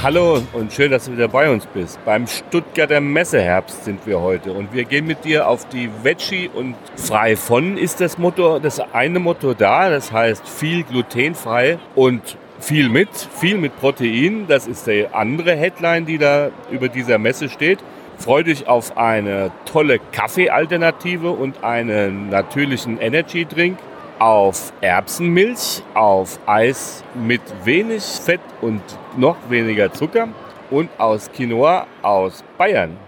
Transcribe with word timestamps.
Hallo 0.00 0.40
und 0.52 0.72
schön, 0.72 0.92
dass 0.92 1.06
du 1.06 1.12
wieder 1.12 1.26
bei 1.26 1.50
uns 1.50 1.66
bist. 1.66 1.98
Beim 2.04 2.28
Stuttgarter 2.28 3.00
Messeherbst 3.00 3.84
sind 3.84 4.06
wir 4.06 4.20
heute 4.20 4.52
und 4.52 4.72
wir 4.72 4.84
gehen 4.84 5.08
mit 5.08 5.24
dir 5.24 5.48
auf 5.48 5.66
die 5.70 5.90
Veggie 6.04 6.48
und 6.54 6.76
frei 6.94 7.34
von 7.34 7.76
ist 7.76 8.00
das 8.00 8.16
Motto, 8.16 8.60
das 8.60 8.78
eine 8.78 9.18
Motto 9.18 9.54
da, 9.54 9.90
das 9.90 10.12
heißt 10.12 10.48
viel 10.48 10.84
glutenfrei 10.84 11.80
und 11.96 12.36
viel 12.60 12.88
mit, 12.88 13.08
viel 13.40 13.58
mit 13.58 13.76
Protein. 13.80 14.44
Das 14.46 14.68
ist 14.68 14.86
die 14.86 15.08
andere 15.10 15.56
Headline, 15.56 16.06
die 16.06 16.18
da 16.18 16.50
über 16.70 16.88
dieser 16.88 17.18
Messe 17.18 17.48
steht. 17.48 17.80
Freu 18.18 18.44
dich 18.44 18.68
auf 18.68 18.96
eine 18.96 19.50
tolle 19.64 19.98
Kaffeealternative 20.12 21.30
und 21.30 21.64
einen 21.64 22.30
natürlichen 22.30 23.00
Energy 23.00 23.46
Drink 23.46 23.78
auf 24.18 24.72
Erbsenmilch, 24.80 25.82
auf 25.94 26.38
Eis 26.46 27.04
mit 27.14 27.40
wenig 27.64 28.02
Fett 28.02 28.40
und 28.60 28.82
noch 29.16 29.36
weniger 29.48 29.92
Zucker 29.92 30.28
und 30.70 30.90
aus 30.98 31.30
Quinoa 31.32 31.86
aus 32.02 32.44
Bayern. 32.56 33.07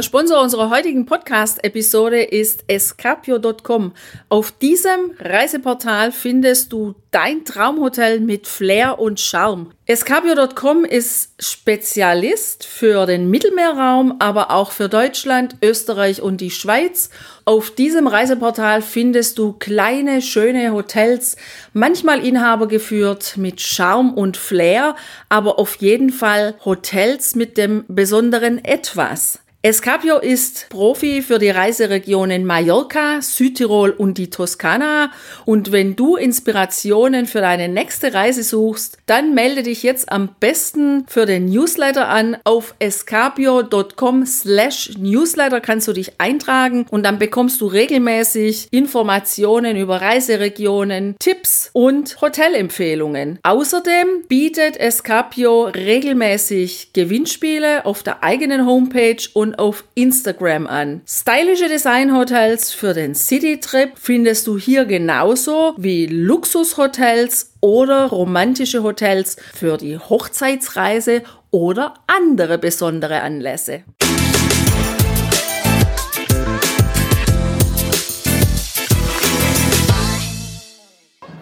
Der 0.00 0.04
Sponsor 0.04 0.40
unserer 0.40 0.70
heutigen 0.70 1.04
Podcast-Episode 1.04 2.22
ist 2.22 2.64
escapio.com. 2.68 3.92
Auf 4.30 4.50
diesem 4.50 5.12
Reiseportal 5.18 6.10
findest 6.10 6.72
du 6.72 6.94
dein 7.10 7.44
Traumhotel 7.44 8.20
mit 8.20 8.46
Flair 8.46 8.98
und 8.98 9.20
Charme. 9.20 9.72
Escapio.com 9.84 10.86
ist 10.86 11.34
Spezialist 11.38 12.64
für 12.64 13.04
den 13.04 13.28
Mittelmeerraum, 13.28 14.16
aber 14.20 14.52
auch 14.52 14.72
für 14.72 14.88
Deutschland, 14.88 15.56
Österreich 15.62 16.22
und 16.22 16.40
die 16.40 16.50
Schweiz. 16.50 17.10
Auf 17.44 17.70
diesem 17.70 18.06
Reiseportal 18.06 18.80
findest 18.80 19.36
du 19.36 19.52
kleine, 19.52 20.22
schöne 20.22 20.72
Hotels, 20.72 21.36
manchmal 21.74 22.24
Inhaber 22.24 22.68
geführt 22.68 23.34
mit 23.36 23.60
Charme 23.60 24.14
und 24.14 24.38
Flair, 24.38 24.96
aber 25.28 25.58
auf 25.58 25.74
jeden 25.74 26.08
Fall 26.08 26.54
Hotels 26.64 27.34
mit 27.34 27.58
dem 27.58 27.84
besonderen 27.86 28.64
Etwas. 28.64 29.40
Escapio 29.62 30.16
ist 30.16 30.70
Profi 30.70 31.20
für 31.20 31.38
die 31.38 31.50
Reiseregionen 31.50 32.46
Mallorca, 32.46 33.20
Südtirol 33.20 33.90
und 33.90 34.16
die 34.16 34.30
Toskana. 34.30 35.12
Und 35.44 35.70
wenn 35.70 35.96
du 35.96 36.16
Inspirationen 36.16 37.26
für 37.26 37.42
deine 37.42 37.68
nächste 37.68 38.14
Reise 38.14 38.42
suchst, 38.42 38.96
dann 39.04 39.34
melde 39.34 39.62
dich 39.62 39.82
jetzt 39.82 40.10
am 40.10 40.30
besten 40.40 41.04
für 41.08 41.26
den 41.26 41.44
Newsletter 41.44 42.08
an. 42.08 42.38
Auf 42.44 42.74
escapio.com 42.78 44.24
slash 44.24 44.92
Newsletter 44.98 45.60
kannst 45.60 45.86
du 45.88 45.92
dich 45.92 46.18
eintragen 46.18 46.86
und 46.88 47.02
dann 47.02 47.18
bekommst 47.18 47.60
du 47.60 47.66
regelmäßig 47.66 48.68
Informationen 48.70 49.76
über 49.76 50.00
Reiseregionen, 50.00 51.16
Tipps 51.18 51.68
und 51.74 52.18
Hotelempfehlungen. 52.22 53.38
Außerdem 53.42 54.24
bietet 54.26 54.78
Escapio 54.78 55.64
regelmäßig 55.64 56.94
Gewinnspiele 56.94 57.84
auf 57.84 58.02
der 58.02 58.24
eigenen 58.24 58.64
Homepage 58.64 59.22
und 59.34 59.49
und 59.50 59.58
auf 59.58 59.84
Instagram 59.94 60.66
an. 60.68 61.00
Stylische 61.06 61.68
Designhotels 61.68 62.72
für 62.72 62.94
den 62.94 63.14
Citytrip 63.16 63.92
findest 63.96 64.46
du 64.46 64.56
hier 64.56 64.84
genauso 64.84 65.74
wie 65.76 66.06
Luxushotels 66.06 67.54
oder 67.60 68.06
romantische 68.06 68.84
Hotels 68.84 69.36
für 69.52 69.76
die 69.76 69.98
Hochzeitsreise 69.98 71.22
oder 71.50 71.94
andere 72.06 72.58
besondere 72.58 73.22
Anlässe. 73.22 73.82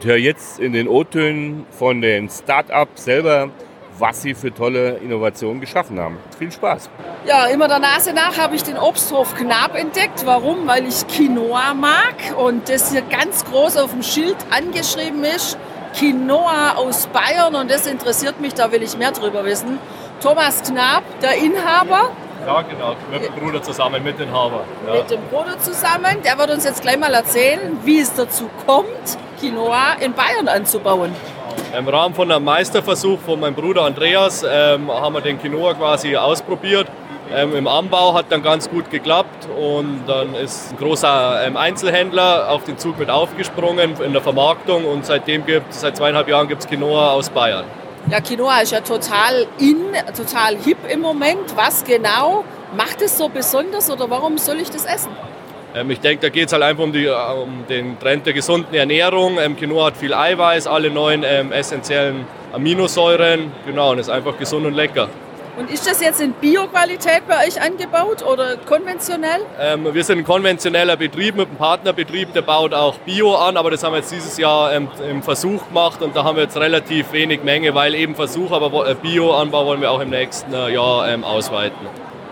Hör 0.02 0.16
jetzt 0.16 0.60
in 0.60 0.72
den 0.72 0.88
O-Tönen 0.88 1.66
von 1.70 2.00
den 2.00 2.30
Start-ups 2.30 3.04
selber 3.04 3.50
was 3.98 4.22
sie 4.22 4.34
für 4.34 4.52
tolle 4.52 4.96
Innovationen 4.96 5.60
geschaffen 5.60 5.98
haben. 5.98 6.18
Viel 6.38 6.52
Spaß. 6.52 6.88
Ja, 7.26 7.46
immer 7.46 7.68
der 7.68 7.78
Nase 7.78 8.12
nach 8.12 8.38
habe 8.38 8.56
ich 8.56 8.62
den 8.62 8.78
Obsthof 8.78 9.34
Knab 9.34 9.74
entdeckt. 9.74 10.24
Warum? 10.24 10.66
Weil 10.66 10.86
ich 10.86 11.06
Quinoa 11.06 11.74
mag 11.74 12.14
und 12.36 12.68
das 12.68 12.92
hier 12.92 13.02
ganz 13.02 13.44
groß 13.44 13.76
auf 13.76 13.90
dem 13.90 14.02
Schild 14.02 14.36
angeschrieben 14.50 15.24
ist. 15.24 15.58
Quinoa 15.96 16.74
aus 16.76 17.06
Bayern 17.08 17.54
und 17.54 17.70
das 17.70 17.86
interessiert 17.86 18.40
mich, 18.40 18.54
da 18.54 18.70
will 18.72 18.82
ich 18.82 18.96
mehr 18.96 19.12
drüber 19.12 19.44
wissen. 19.44 19.78
Thomas 20.20 20.62
Knab, 20.62 21.02
der 21.22 21.36
Inhaber. 21.36 22.10
Ja, 22.46 22.62
genau, 22.62 22.94
mit 23.10 23.24
dem 23.24 23.34
Bruder 23.34 23.62
zusammen, 23.62 24.02
mit 24.02 24.18
dem 24.18 24.28
Inhaber. 24.28 24.64
Ja. 24.86 24.94
Mit 24.94 25.10
dem 25.10 25.20
Bruder 25.30 25.58
zusammen. 25.58 26.22
Der 26.24 26.38
wird 26.38 26.50
uns 26.50 26.64
jetzt 26.64 26.82
gleich 26.82 26.98
mal 26.98 27.12
erzählen, 27.12 27.78
wie 27.84 28.00
es 28.00 28.14
dazu 28.14 28.48
kommt, 28.66 29.18
Quinoa 29.40 29.94
in 30.00 30.12
Bayern 30.12 30.48
anzubauen. 30.48 31.14
Im 31.76 31.86
Rahmen 31.86 32.14
von 32.14 32.30
einem 32.32 32.44
Meisterversuch 32.44 33.18
von 33.20 33.40
meinem 33.40 33.54
Bruder 33.54 33.82
Andreas 33.82 34.42
ähm, 34.42 34.90
haben 34.90 35.14
wir 35.14 35.20
den 35.20 35.38
Quinoa 35.38 35.74
quasi 35.74 36.16
ausprobiert. 36.16 36.86
Ähm, 37.30 37.54
Im 37.54 37.68
Anbau 37.68 38.14
hat 38.14 38.26
dann 38.30 38.42
ganz 38.42 38.70
gut 38.70 38.90
geklappt 38.90 39.46
und 39.54 40.00
dann 40.06 40.34
ist 40.34 40.72
ein 40.72 40.78
großer 40.78 41.46
ähm, 41.46 41.58
Einzelhändler 41.58 42.50
auf 42.50 42.64
den 42.64 42.78
Zug 42.78 42.98
mit 42.98 43.10
aufgesprungen 43.10 44.00
in 44.02 44.14
der 44.14 44.22
Vermarktung 44.22 44.86
und 44.86 45.04
seitdem 45.04 45.44
gibt 45.44 45.74
seit 45.74 45.98
zweieinhalb 45.98 46.26
Jahren 46.28 46.48
gibt 46.48 46.62
es 46.62 46.68
Quinoa 46.68 47.10
aus 47.10 47.28
Bayern. 47.28 47.66
Ja, 48.10 48.20
Quinoa 48.22 48.60
ist 48.60 48.72
ja 48.72 48.80
total 48.80 49.46
in, 49.58 49.92
total 50.16 50.56
hip 50.56 50.78
im 50.88 51.00
Moment. 51.00 51.54
Was 51.54 51.84
genau 51.84 52.44
macht 52.74 53.02
es 53.02 53.18
so 53.18 53.28
besonders 53.28 53.90
oder 53.90 54.08
warum 54.08 54.38
soll 54.38 54.56
ich 54.56 54.70
das 54.70 54.86
essen? 54.86 55.10
Ähm, 55.74 55.90
ich 55.90 56.00
denke, 56.00 56.22
da 56.22 56.28
geht 56.28 56.46
es 56.46 56.52
halt 56.52 56.62
einfach 56.62 56.84
um, 56.84 56.92
die, 56.92 57.08
um, 57.08 57.64
den 57.68 57.98
Trend 57.98 58.26
der 58.26 58.32
gesunden 58.32 58.74
Ernährung. 58.74 59.38
Ähm, 59.38 59.56
Quinoa 59.56 59.86
hat 59.86 59.96
viel 59.96 60.14
Eiweiß, 60.14 60.66
alle 60.66 60.90
neuen 60.90 61.24
ähm, 61.24 61.52
essentiellen 61.52 62.26
Aminosäuren. 62.52 63.52
Genau, 63.66 63.92
und 63.92 63.98
ist 63.98 64.10
einfach 64.10 64.38
gesund 64.38 64.66
und 64.66 64.74
lecker. 64.74 65.08
Und 65.58 65.72
ist 65.72 65.88
das 65.88 66.00
jetzt 66.00 66.20
in 66.20 66.34
Bio-Qualität 66.34 67.22
bei 67.26 67.44
euch 67.44 67.60
angebaut 67.60 68.22
oder 68.24 68.56
konventionell? 68.58 69.40
Ähm, 69.60 69.92
wir 69.92 70.04
sind 70.04 70.18
ein 70.18 70.24
konventioneller 70.24 70.96
Betrieb 70.96 71.34
mit 71.34 71.48
einem 71.48 71.56
Partnerbetrieb, 71.56 72.32
der 72.32 72.42
baut 72.42 72.72
auch 72.72 72.96
Bio 72.98 73.34
an, 73.34 73.56
aber 73.56 73.72
das 73.72 73.82
haben 73.82 73.92
wir 73.92 73.98
jetzt 73.98 74.12
dieses 74.12 74.38
Jahr 74.38 74.72
ähm, 74.72 74.86
im 75.10 75.20
Versuch 75.20 75.66
gemacht 75.66 76.00
und 76.00 76.14
da 76.14 76.22
haben 76.22 76.36
wir 76.36 76.44
jetzt 76.44 76.56
relativ 76.56 77.10
wenig 77.10 77.42
Menge, 77.42 77.74
weil 77.74 77.96
eben 77.96 78.14
Versuch, 78.14 78.52
aber 78.52 78.88
äh, 78.88 78.94
Bio-Anbau 78.94 79.66
wollen 79.66 79.80
wir 79.80 79.90
auch 79.90 80.00
im 80.00 80.10
nächsten 80.10 80.54
äh, 80.54 80.72
Jahr 80.72 81.08
ähm, 81.08 81.24
ausweiten. 81.24 81.88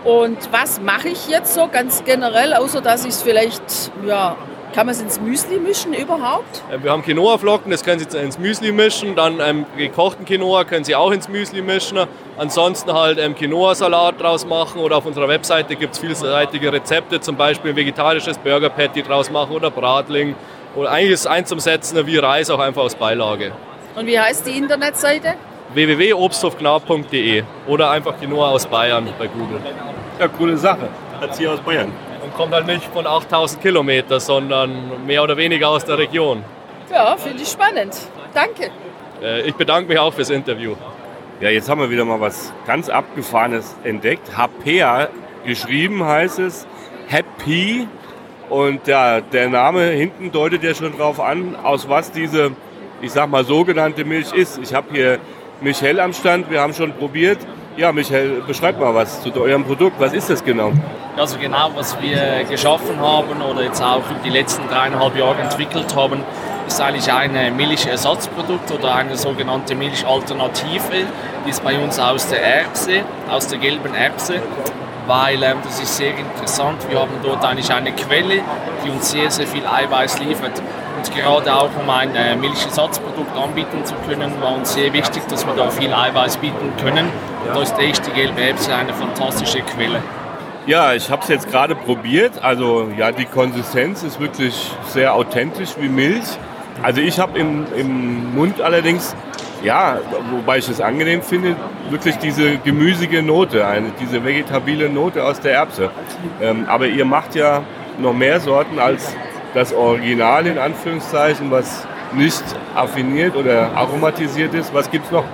Und 0.07 0.37
was 0.53 0.79
mache 0.79 1.09
ich 1.09 1.27
jetzt 1.27 1.53
so 1.53 1.67
ganz 1.67 2.05
generell, 2.05 2.53
außer 2.53 2.79
dass 2.79 3.03
ich 3.03 3.09
es 3.09 3.21
vielleicht, 3.21 3.91
ja, 4.07 4.37
kann 4.73 4.85
man 4.85 4.95
es 4.95 5.01
ins 5.01 5.19
Müsli 5.19 5.59
mischen 5.59 5.93
überhaupt? 5.93 6.63
Äh, 6.71 6.81
wir 6.81 6.91
haben 6.91 7.03
Quinoa-Flocken, 7.03 7.69
das 7.71 7.83
können 7.83 7.99
Sie 7.99 8.17
ins 8.17 8.39
Müsli 8.39 8.71
mischen. 8.71 9.17
Dann 9.17 9.41
ähm, 9.41 9.65
gekochten 9.75 10.23
Quinoa 10.23 10.63
können 10.63 10.85
Sie 10.85 10.95
auch 10.95 11.11
ins 11.11 11.27
Müsli 11.27 11.61
mischen. 11.61 11.99
Ansonsten 12.37 12.93
halt 12.93 13.19
ähm, 13.19 13.35
Quinoa-Salat 13.35 14.21
draus 14.21 14.45
machen 14.45 14.79
oder 14.79 14.95
auf 14.95 15.05
unserer 15.05 15.27
Webseite 15.27 15.75
gibt 15.75 15.95
es 15.95 15.99
vielseitige 15.99 16.71
Rezepte, 16.71 17.19
zum 17.19 17.35
Beispiel 17.35 17.71
ein 17.71 17.75
vegetarisches 17.75 18.37
Burger-Patty 18.37 19.03
draus 19.03 19.29
machen 19.29 19.53
oder 19.57 19.71
Bratling. 19.71 20.37
Oder 20.77 20.89
eigentlich 20.89 21.11
ist 21.15 21.19
es 21.21 21.27
eins 21.27 21.49
zum 21.49 21.59
Setzen 21.59 22.07
wie 22.07 22.17
Reis 22.17 22.49
auch 22.49 22.59
einfach 22.59 22.83
aus 22.83 22.95
Beilage. 22.95 23.51
Und 23.95 24.07
wie 24.07 24.17
heißt 24.17 24.47
die 24.47 24.57
Internetseite? 24.57 25.33
www.obsthofknab.de 25.73 27.43
oder 27.67 27.89
einfach 27.91 28.17
Quinoa 28.17 28.51
aus 28.51 28.65
Bayern 28.67 29.09
bei 29.19 29.27
Google. 29.27 29.59
Ja, 30.19 30.27
coole 30.27 30.57
Sache. 30.57 30.89
Hat 31.21 31.35
sie 31.35 31.47
aus 31.47 31.59
Bayern. 31.59 31.91
Und 32.23 32.33
kommt 32.33 32.53
halt 32.53 32.65
nicht 32.65 32.85
von 32.85 33.05
8000 33.05 33.61
Kilometern, 33.61 34.19
sondern 34.19 35.05
mehr 35.05 35.23
oder 35.23 35.37
weniger 35.37 35.69
aus 35.69 35.85
der 35.85 35.97
Region. 35.97 36.43
Ja, 36.91 37.15
finde 37.17 37.43
ich 37.43 37.49
spannend. 37.49 37.95
Danke. 38.33 38.71
Äh, 39.21 39.41
ich 39.41 39.55
bedanke 39.55 39.89
mich 39.89 39.99
auch 39.99 40.13
fürs 40.13 40.29
Interview. 40.29 40.75
Ja, 41.39 41.49
jetzt 41.49 41.69
haben 41.69 41.79
wir 41.81 41.89
wieder 41.89 42.03
mal 42.03 42.19
was 42.19 42.51
ganz 42.65 42.89
Abgefahrenes 42.89 43.75
entdeckt. 43.83 44.31
HPA 44.35 45.09
geschrieben 45.45 46.03
heißt 46.03 46.39
es. 46.39 46.65
Happy. 47.07 47.87
Und 48.49 48.87
ja, 48.87 49.21
der 49.21 49.49
Name 49.49 49.83
hinten 49.89 50.31
deutet 50.31 50.63
ja 50.63 50.73
schon 50.73 50.97
drauf 50.97 51.19
an, 51.19 51.55
aus 51.55 51.89
was 51.89 52.11
diese, 52.11 52.51
ich 53.01 53.11
sag 53.11 53.29
mal, 53.29 53.43
sogenannte 53.43 54.05
Milch 54.05 54.33
ist. 54.33 54.57
Ich 54.57 54.73
habe 54.73 54.87
hier 54.91 55.19
Michael 55.61 55.99
am 55.99 56.13
Stand, 56.13 56.49
wir 56.49 56.61
haben 56.61 56.73
schon 56.73 56.93
probiert. 56.93 57.39
Ja, 57.77 57.91
Michael, 57.91 58.41
beschreib 58.41 58.79
mal 58.79 58.95
was 58.95 59.21
zu 59.21 59.31
eurem 59.39 59.63
Produkt. 59.63 59.99
Was 59.99 60.11
ist 60.11 60.31
das 60.31 60.43
genau? 60.43 60.71
Also 61.15 61.37
genau, 61.37 61.69
was 61.75 61.95
wir 62.01 62.43
geschaffen 62.49 62.99
haben 62.99 63.39
oder 63.39 63.61
jetzt 63.61 63.83
auch 63.83 64.01
die 64.25 64.31
letzten 64.31 64.67
dreieinhalb 64.67 65.15
Jahre 65.15 65.41
entwickelt 65.41 65.95
haben, 65.95 66.23
ist 66.65 66.81
eigentlich 66.81 67.11
ein 67.11 67.55
Milchersatzprodukt 67.55 68.71
oder 68.71 68.95
eine 68.95 69.15
sogenannte 69.15 69.75
Milchalternative. 69.75 71.05
Die 71.45 71.49
ist 71.51 71.63
bei 71.63 71.77
uns 71.77 71.99
aus 71.99 72.27
der 72.29 72.43
Erbse, 72.43 73.03
aus 73.29 73.47
der 73.47 73.59
gelben 73.59 73.93
Erbse 73.93 74.41
weil 75.07 75.41
ähm, 75.41 75.57
das 75.63 75.79
ist 75.79 75.97
sehr 75.97 76.15
interessant. 76.17 76.85
Wir 76.89 76.99
haben 76.99 77.13
dort 77.23 77.43
eigentlich 77.43 77.71
eine 77.71 77.93
Quelle, 77.93 78.41
die 78.85 78.89
uns 78.89 79.11
sehr, 79.11 79.31
sehr 79.31 79.47
viel 79.47 79.65
Eiweiß 79.65 80.19
liefert. 80.19 80.61
Und 80.97 81.15
gerade 81.15 81.55
auch 81.55 81.69
um 81.81 81.89
ein 81.89 82.15
äh, 82.15 82.35
Milchersatzprodukt 82.35 83.35
anbieten 83.37 83.85
zu 83.85 83.95
können, 84.07 84.31
war 84.41 84.55
uns 84.55 84.73
sehr 84.73 84.91
wichtig, 84.93 85.23
dass 85.29 85.45
wir 85.45 85.53
da 85.53 85.69
viel 85.69 85.93
Eiweiß 85.93 86.37
bieten 86.37 86.73
können. 86.81 87.09
Und 87.47 87.55
da 87.55 87.61
ist 87.61 87.77
echt 87.79 88.05
die 88.05 88.11
gelbe 88.11 88.41
Erbse 88.41 88.73
eine 88.75 88.93
fantastische 88.93 89.61
Quelle. 89.61 90.01
Ja, 90.65 90.93
ich 90.93 91.09
habe 91.09 91.21
es 91.21 91.29
jetzt 91.29 91.49
gerade 91.49 91.75
probiert. 91.75 92.43
Also 92.43 92.89
ja, 92.97 93.11
die 93.11 93.25
Konsistenz 93.25 94.03
ist 94.03 94.19
wirklich 94.19 94.71
sehr 94.87 95.13
authentisch 95.13 95.69
wie 95.79 95.87
Milch. 95.87 96.25
Also 96.83 97.01
ich 97.01 97.19
habe 97.19 97.39
im, 97.39 97.65
im 97.75 98.35
Mund 98.35 98.61
allerdings 98.61 99.15
ja, 99.63 99.97
wobei 100.31 100.59
ich 100.59 100.69
es 100.69 100.81
angenehm 100.81 101.21
finde, 101.21 101.55
wirklich 101.89 102.17
diese 102.17 102.57
gemüsige 102.57 103.23
Note, 103.23 103.65
eine, 103.65 103.91
diese 103.99 104.23
vegetabile 104.23 104.89
Note 104.89 105.23
aus 105.23 105.39
der 105.39 105.53
Erbse. 105.53 105.89
Ähm, 106.41 106.65
aber 106.67 106.87
ihr 106.87 107.05
macht 107.05 107.35
ja 107.35 107.63
noch 107.97 108.13
mehr 108.13 108.39
Sorten 108.39 108.79
als 108.79 109.15
das 109.53 109.73
Original 109.73 110.45
in 110.45 110.57
Anführungszeichen, 110.57 111.49
was 111.49 111.87
nicht 112.13 112.43
affiniert 112.75 113.35
oder 113.35 113.71
aromatisiert 113.75 114.53
ist. 114.53 114.73
Was 114.73 114.89
gibt 114.91 115.05
es 115.05 115.11
noch? 115.11 115.25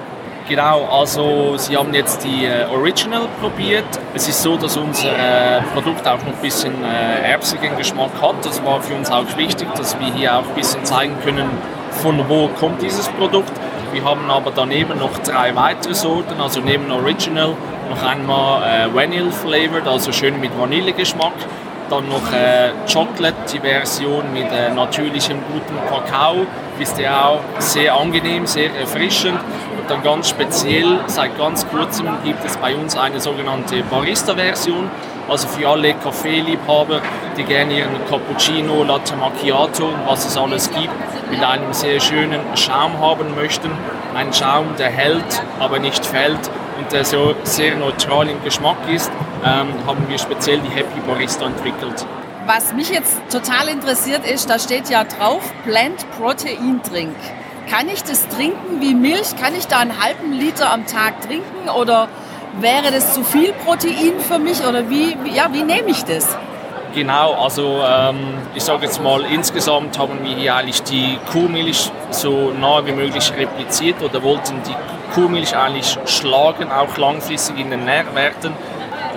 Genau, 0.47 0.85
also 0.91 1.55
Sie 1.55 1.77
haben 1.77 1.93
jetzt 1.93 2.21
die 2.25 2.45
äh, 2.45 2.65
Original 2.65 3.27
probiert. 3.39 3.85
Es 4.13 4.27
ist 4.27 4.43
so, 4.43 4.57
dass 4.57 4.75
unser 4.75 5.07
äh, 5.07 5.61
Produkt 5.73 6.05
auch 6.05 6.17
noch 6.17 6.33
ein 6.33 6.41
bisschen 6.41 6.73
äh, 6.83 7.31
erbsigen 7.31 7.77
Geschmack 7.77 8.11
hat. 8.21 8.35
Das 8.43 8.63
war 8.65 8.81
für 8.81 8.93
uns 8.93 9.09
auch 9.09 9.37
wichtig, 9.37 9.73
dass 9.75 9.97
wir 9.99 10.13
hier 10.13 10.35
auch 10.37 10.45
ein 10.45 10.53
bisschen 10.53 10.83
zeigen 10.83 11.15
können, 11.23 11.49
von 11.91 12.27
wo 12.27 12.49
kommt 12.59 12.81
dieses 12.81 13.07
Produkt. 13.07 13.53
Wir 13.93 14.03
haben 14.03 14.29
aber 14.29 14.51
daneben 14.53 14.99
noch 14.99 15.17
drei 15.19 15.55
weitere 15.55 15.93
Sorten, 15.93 16.41
also 16.41 16.59
neben 16.59 16.91
Original 16.91 17.55
noch 17.89 18.03
einmal 18.03 18.63
äh, 18.63 18.93
Vanille 18.93 19.31
Flavored, 19.31 19.87
also 19.87 20.11
schön 20.11 20.41
mit 20.41 20.51
Vanillegeschmack. 20.59 21.33
Dann 21.89 22.09
noch 22.09 22.33
äh, 22.33 22.71
Chocolate, 22.91 23.35
die 23.53 23.59
Version 23.59 24.33
mit 24.33 24.51
äh, 24.51 24.73
natürlichem 24.73 25.37
guten 25.53 25.77
Kakao. 25.87 26.45
Ist 26.79 26.97
ja 26.99 27.27
auch 27.29 27.39
sehr 27.59 27.95
angenehm, 27.95 28.45
sehr 28.45 28.75
erfrischend. 28.75 29.39
Und 29.83 29.91
dann 29.91 30.01
ganz 30.01 30.29
speziell, 30.29 31.01
seit 31.07 31.37
ganz 31.37 31.67
kurzem 31.67 32.07
gibt 32.23 32.45
es 32.45 32.55
bei 32.55 32.73
uns 32.73 32.95
eine 32.95 33.19
sogenannte 33.19 33.83
Barista-Version. 33.83 34.89
Also 35.27 35.49
für 35.49 35.67
alle 35.67 35.93
Kaffeeliebhaber, 35.95 37.01
die 37.35 37.43
gerne 37.43 37.79
ihren 37.79 38.05
Cappuccino, 38.09 38.85
Latte 38.85 39.17
Macchiato 39.17 39.87
und 39.87 40.07
was 40.07 40.25
es 40.25 40.37
alles 40.37 40.71
gibt, 40.71 40.93
mit 41.29 41.43
einem 41.43 41.73
sehr 41.73 41.99
schönen 41.99 42.39
Schaum 42.55 42.97
haben 43.01 43.35
möchten. 43.35 43.71
Ein 44.15 44.31
Schaum, 44.31 44.67
der 44.79 44.89
hält, 44.89 45.43
aber 45.59 45.79
nicht 45.79 46.05
fällt 46.05 46.49
und 46.77 46.89
der 46.93 47.03
so 47.03 47.35
sehr 47.43 47.75
neutral 47.75 48.29
im 48.29 48.41
Geschmack 48.41 48.77
ist, 48.89 49.11
ähm, 49.43 49.67
haben 49.85 50.05
wir 50.07 50.17
speziell 50.17 50.59
die 50.59 50.73
Happy 50.73 51.01
Barista 51.05 51.45
entwickelt. 51.45 52.05
Was 52.45 52.71
mich 52.71 52.89
jetzt 52.89 53.17
total 53.29 53.67
interessiert 53.67 54.25
ist, 54.25 54.49
da 54.49 54.59
steht 54.59 54.89
ja 54.89 55.03
drauf 55.03 55.43
Plant 55.65 56.05
Protein 56.17 56.79
Drink. 56.89 57.17
Kann 57.75 57.89
ich 57.89 58.03
das 58.03 58.27
trinken 58.27 58.81
wie 58.81 58.93
Milch? 58.93 59.35
Kann 59.35 59.55
ich 59.55 59.65
da 59.65 59.79
einen 59.79 59.99
halben 59.99 60.31
Liter 60.31 60.71
am 60.71 60.85
Tag 60.85 61.21
trinken 61.21 61.69
oder 61.75 62.07
wäre 62.59 62.91
das 62.91 63.15
zu 63.15 63.23
viel 63.23 63.51
Protein 63.51 64.19
für 64.19 64.37
mich 64.37 64.63
oder 64.63 64.91
wie, 64.91 65.17
ja, 65.33 65.51
wie 65.51 65.63
nehme 65.63 65.89
ich 65.89 66.03
das? 66.03 66.37
Genau, 66.93 67.33
also 67.33 67.81
ähm, 67.83 68.37
ich 68.53 68.63
sage 68.63 68.85
jetzt 68.85 69.01
mal, 69.01 69.25
insgesamt 69.25 69.97
haben 69.97 70.23
wir 70.23 70.35
hier 70.35 70.55
eigentlich 70.55 70.83
die 70.83 71.17
Kuhmilch 71.31 71.89
so 72.11 72.51
nah 72.51 72.85
wie 72.85 72.91
möglich 72.91 73.33
repliziert 73.35 74.03
oder 74.03 74.21
wollten 74.21 74.61
die 74.67 75.15
Kuhmilch 75.15 75.57
eigentlich 75.57 75.97
schlagen, 76.05 76.71
auch 76.71 76.95
langfristig 76.97 77.57
in 77.57 77.71
den 77.71 77.85
Nährwerten. 77.85 78.53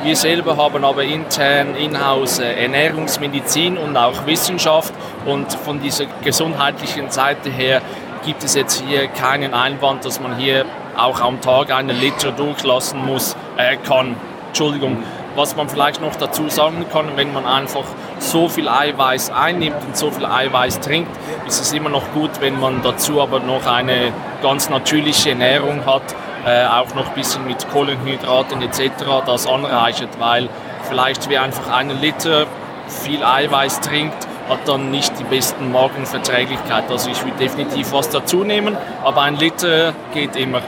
Wir 0.03 0.17
selber 0.17 0.57
haben 0.57 0.83
aber 0.83 1.03
intern 1.03 1.75
in-house 1.77 2.39
äh, 2.39 2.63
Ernährungsmedizin 2.63 3.77
und 3.77 3.99
auch 3.99 4.25
Wissenschaft 4.25 4.95
und 5.27 5.53
von 5.53 5.79
dieser 5.79 6.07
gesundheitlichen 6.25 7.11
Seite 7.11 7.51
her 7.51 7.83
gibt 8.27 8.43
es 8.43 8.57
jetzt 8.57 8.83
hier 8.83 9.07
keinen 9.07 9.55
Einwand, 9.55 10.05
dass 10.05 10.21
man 10.21 10.37
hier 10.37 10.65
auch 10.97 11.21
am 11.21 11.41
Tag 11.41 11.71
einen 11.71 11.99
Liter 11.99 12.33
durchlassen 12.33 13.07
muss, 13.07 13.37
äh, 13.57 13.77
kann. 13.77 14.17
Entschuldigung. 14.49 15.03
Was 15.37 15.55
man 15.55 15.69
vielleicht 15.69 16.01
noch 16.01 16.17
dazu 16.17 16.49
sagen 16.49 16.87
kann, 16.91 17.11
wenn 17.15 17.33
man 17.33 17.45
einfach 17.47 17.85
so 18.19 18.49
viel 18.49 18.69
Eiweiß 18.69 19.31
einnimmt 19.31 19.77
und 19.87 19.97
so 19.97 20.11
viel 20.11 20.25
Eiweiß 20.25 20.81
trinkt, 20.81 21.11
ist 21.47 21.61
es 21.61 21.73
immer 21.73 21.91
noch 21.91 22.11
gut, 22.15 22.31
wenn 22.41 22.59
man 22.59 22.83
dazu 22.83 23.21
aber 23.21 23.41
noch 23.41 23.67
eine 23.67 24.13
ganz 24.43 24.71
natürliche 24.71 25.31
Ernährung 25.31 25.85
hat, 25.85 26.03
äh, 26.47 26.67
auch 26.67 26.95
noch 26.95 27.09
ein 27.09 27.15
bisschen 27.15 27.47
mit 27.47 27.69
Kohlenhydraten 27.71 28.63
etc. 28.63 28.91
das 29.27 29.47
anreichert, 29.47 30.19
weil 30.19 30.49
vielleicht 30.89 31.29
wer 31.29 31.43
einfach 31.43 31.71
einen 31.71 32.01
Liter 32.01 32.47
viel 32.89 33.23
Eiweiß 33.23 33.81
trinkt, 33.81 34.27
hat 34.49 34.67
dann 34.67 34.91
nicht 34.91 35.13
die 35.19 35.25
besten 35.25 35.73
Magenverträglichkeit. 35.73 36.85
Also 36.91 37.11
ich 37.11 37.23
würde 37.25 37.37
definitiv 37.39 37.93
was 37.93 38.09
dazu 38.09 38.45
nehmen, 38.45 38.77
aber 39.05 39.23
ein 39.23 39.37
Liter 39.37 39.95
geht 40.13 40.37
immer. 40.37 40.63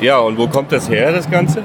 Ja, 0.00 0.18
und 0.18 0.38
wo 0.38 0.46
kommt 0.46 0.72
das 0.72 0.88
her, 0.88 1.12
das 1.12 1.28
Ganze? 1.28 1.62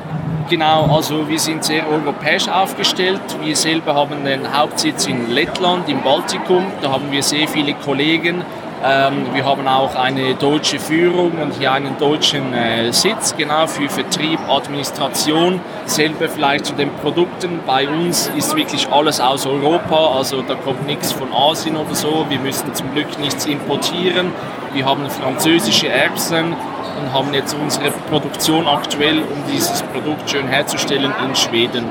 Genau, 0.50 0.94
also 0.94 1.28
wir 1.30 1.40
sind 1.40 1.64
sehr 1.64 1.88
europäisch 1.88 2.50
aufgestellt. 2.50 3.22
Wir 3.42 3.56
selber 3.56 3.96
haben 3.96 4.26
den 4.26 4.56
Hauptsitz 4.56 5.08
in 5.08 5.32
Lettland, 5.32 5.88
im 5.88 6.02
Baltikum. 6.02 6.66
Da 6.82 6.92
haben 6.92 7.12
wir 7.12 7.24
sehr 7.24 7.48
viele 7.48 7.74
Kollegen. 7.76 8.44
Ähm, 8.86 9.28
wir 9.34 9.46
haben 9.46 9.66
auch 9.68 9.96
eine 9.96 10.36
deutsche 10.36 10.78
Führung 10.78 11.32
und 11.42 11.54
hier 11.58 11.72
einen 11.72 11.98
deutschen 11.98 12.54
äh, 12.54 12.92
Sitz, 12.92 13.34
genau 13.38 13.66
für 13.66 13.88
Vertrieb, 13.88 14.40
Administration. 14.50 15.62
Selber 15.86 16.28
vielleicht 16.28 16.66
zu 16.66 16.74
den 16.74 16.90
Produkten. 16.96 17.62
Bei 17.66 17.88
uns 17.88 18.30
ist 18.36 18.56
wirklich 18.56 18.88
alles 18.92 19.22
aus 19.22 19.46
Europa, 19.46 20.18
also 20.18 20.42
da 20.42 20.56
kommt 20.56 20.86
nichts 20.86 21.14
von 21.14 21.32
Asien 21.34 21.78
oder 21.78 21.96
so. 21.96 22.26
Wir 22.28 22.40
müssen 22.40 22.74
zum 22.74 22.92
Glück 22.94 23.20
nichts 23.20 23.46
importieren. 23.46 24.34
Wir 24.74 24.86
haben 24.86 25.10
französische 25.10 25.88
Erbsen, 25.88 26.56
und 27.00 27.14
haben 27.14 27.34
jetzt 27.34 27.56
unsere 27.56 27.92
Produktion 28.10 28.68
aktuell, 28.68 29.20
um 29.20 29.52
dieses 29.52 29.82
Produkt 29.82 30.30
schön 30.30 30.48
herzustellen, 30.48 31.12
in 31.26 31.36
Schweden. 31.36 31.90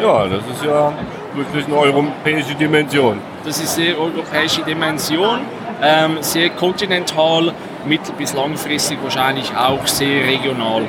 Ja, 0.00 0.26
das 0.26 0.42
ist 0.52 0.64
ja 0.64 0.92
wirklich 1.34 1.66
eine 1.66 1.76
europäische 1.76 2.54
Dimension. 2.54 3.18
Das 3.44 3.60
ist 3.60 3.78
eine 3.78 3.96
europäische 3.96 4.62
Dimension, 4.62 5.40
ähm, 5.82 6.18
sehr 6.20 6.50
kontinental, 6.50 7.52
mittel- 7.84 8.14
bis 8.16 8.32
langfristig 8.32 8.98
wahrscheinlich 9.02 9.54
auch 9.56 9.86
sehr 9.86 10.24
regional. 10.26 10.82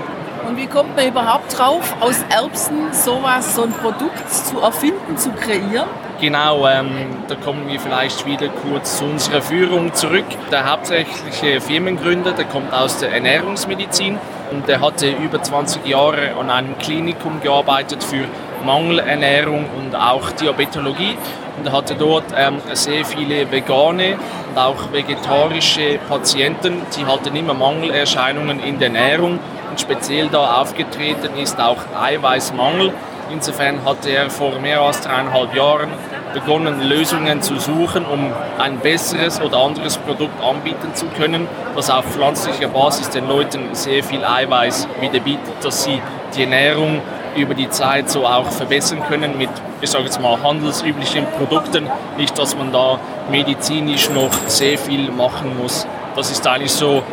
Und 0.48 0.58
wie 0.58 0.68
kommt 0.68 0.96
man 0.96 1.08
überhaupt 1.08 1.58
drauf, 1.58 1.96
aus 2.02 2.24
Erbsen 2.30 2.92
sowas, 2.92 3.56
so 3.56 3.64
ein 3.64 3.72
Produkt 3.72 4.30
zu 4.30 4.60
erfinden, 4.60 5.18
zu 5.18 5.32
kreieren? 5.32 5.88
Genau, 6.20 6.68
ähm, 6.68 6.90
da 7.28 7.36
kommen 7.36 7.68
wir 7.68 7.80
vielleicht 7.80 8.26
wieder 8.26 8.50
kurz 8.50 8.98
zu 8.98 9.06
unserer 9.06 9.42
Führung 9.42 9.94
zurück. 9.94 10.26
Der 10.52 10.70
hauptsächliche 10.70 11.60
Firmengründer, 11.60 12.34
der 12.34 12.46
kommt 12.46 12.74
aus 12.74 13.00
der 13.00 13.14
Ernährungsmedizin 13.14 14.20
und 14.52 14.68
der 14.68 14.82
hatte 14.82 15.10
über 15.12 15.42
20 15.42 15.86
Jahre 15.86 16.34
an 16.40 16.50
einem 16.50 16.78
Klinikum 16.78 17.42
gearbeitet 17.42 18.04
für 18.04 18.26
Mangelernährung 18.66 19.66
und 19.78 19.96
auch 19.96 20.32
Diabetologie 20.32 21.18
und 21.58 21.72
hatte 21.72 21.96
dort 21.96 22.26
ähm, 22.36 22.62
sehr 22.74 23.06
viele 23.06 23.52
vegane 23.52 24.18
und 24.50 24.58
auch 24.58 24.92
vegetarische 24.92 26.00
Patienten, 26.08 26.82
die 26.98 27.06
hatten 27.06 27.36
immer 27.36 27.54
Mangelerscheinungen 27.54 28.60
in 28.60 28.80
der 28.80 28.88
Ernährung 28.88 29.40
und 29.70 29.80
speziell 29.80 30.28
da 30.30 30.62
aufgetreten 30.62 31.38
ist 31.42 31.60
auch 31.60 31.80
Eiweißmangel. 32.00 32.94
Insofern 33.32 33.84
hat 33.86 34.06
er 34.06 34.30
vor 34.30 34.60
mehr 34.60 34.82
als 34.82 35.02
dreieinhalb 35.02 35.56
Jahren 35.56 35.90
begonnen, 36.34 36.82
Lösungen 36.82 37.42
zu 37.42 37.58
suchen, 37.58 38.06
um 38.06 38.32
ein 38.60 38.80
besseres 38.80 39.42
oder 39.42 39.58
anderes 39.58 39.98
Produkt 39.98 40.44
anbieten 40.44 40.94
zu 40.94 41.06
können, 41.08 41.48
das 41.76 41.90
auf 41.90 42.06
pflanzlicher 42.06 42.68
Basis 42.68 43.10
den 43.10 43.28
Leuten 43.28 43.74
sehr 43.74 44.04
viel 44.04 44.24
Eiweiß 44.24 44.88
wieder 45.00 45.20
bietet, 45.20 45.64
dass 45.64 45.84
sie 45.84 46.02
die 46.36 46.44
Ernährung 46.44 47.02
über 47.36 47.54
die 47.54 47.70
Zeit 47.70 48.10
so 48.10 48.26
auch 48.26 48.52
verbessern 48.52 49.02
können 49.08 49.38
mit, 49.38 49.50
ich 49.84 49.92
sage 49.92 50.06
jetzt 50.06 50.22
mal, 50.22 50.42
handelsüblichen 50.42 51.26
Produkten. 51.38 51.90
Nicht, 52.18 52.38
dass 52.38 52.56
man 52.56 52.72
da 52.72 53.00
medizinisch 53.30 54.10
noch 54.10 54.32
sehr 54.48 54.78
viel 54.78 55.12
machen 55.12 55.58
muss. 55.62 55.86
Das 56.16 56.32
ist 56.32 56.48
eigentlich 56.48 56.72
so 56.72 57.04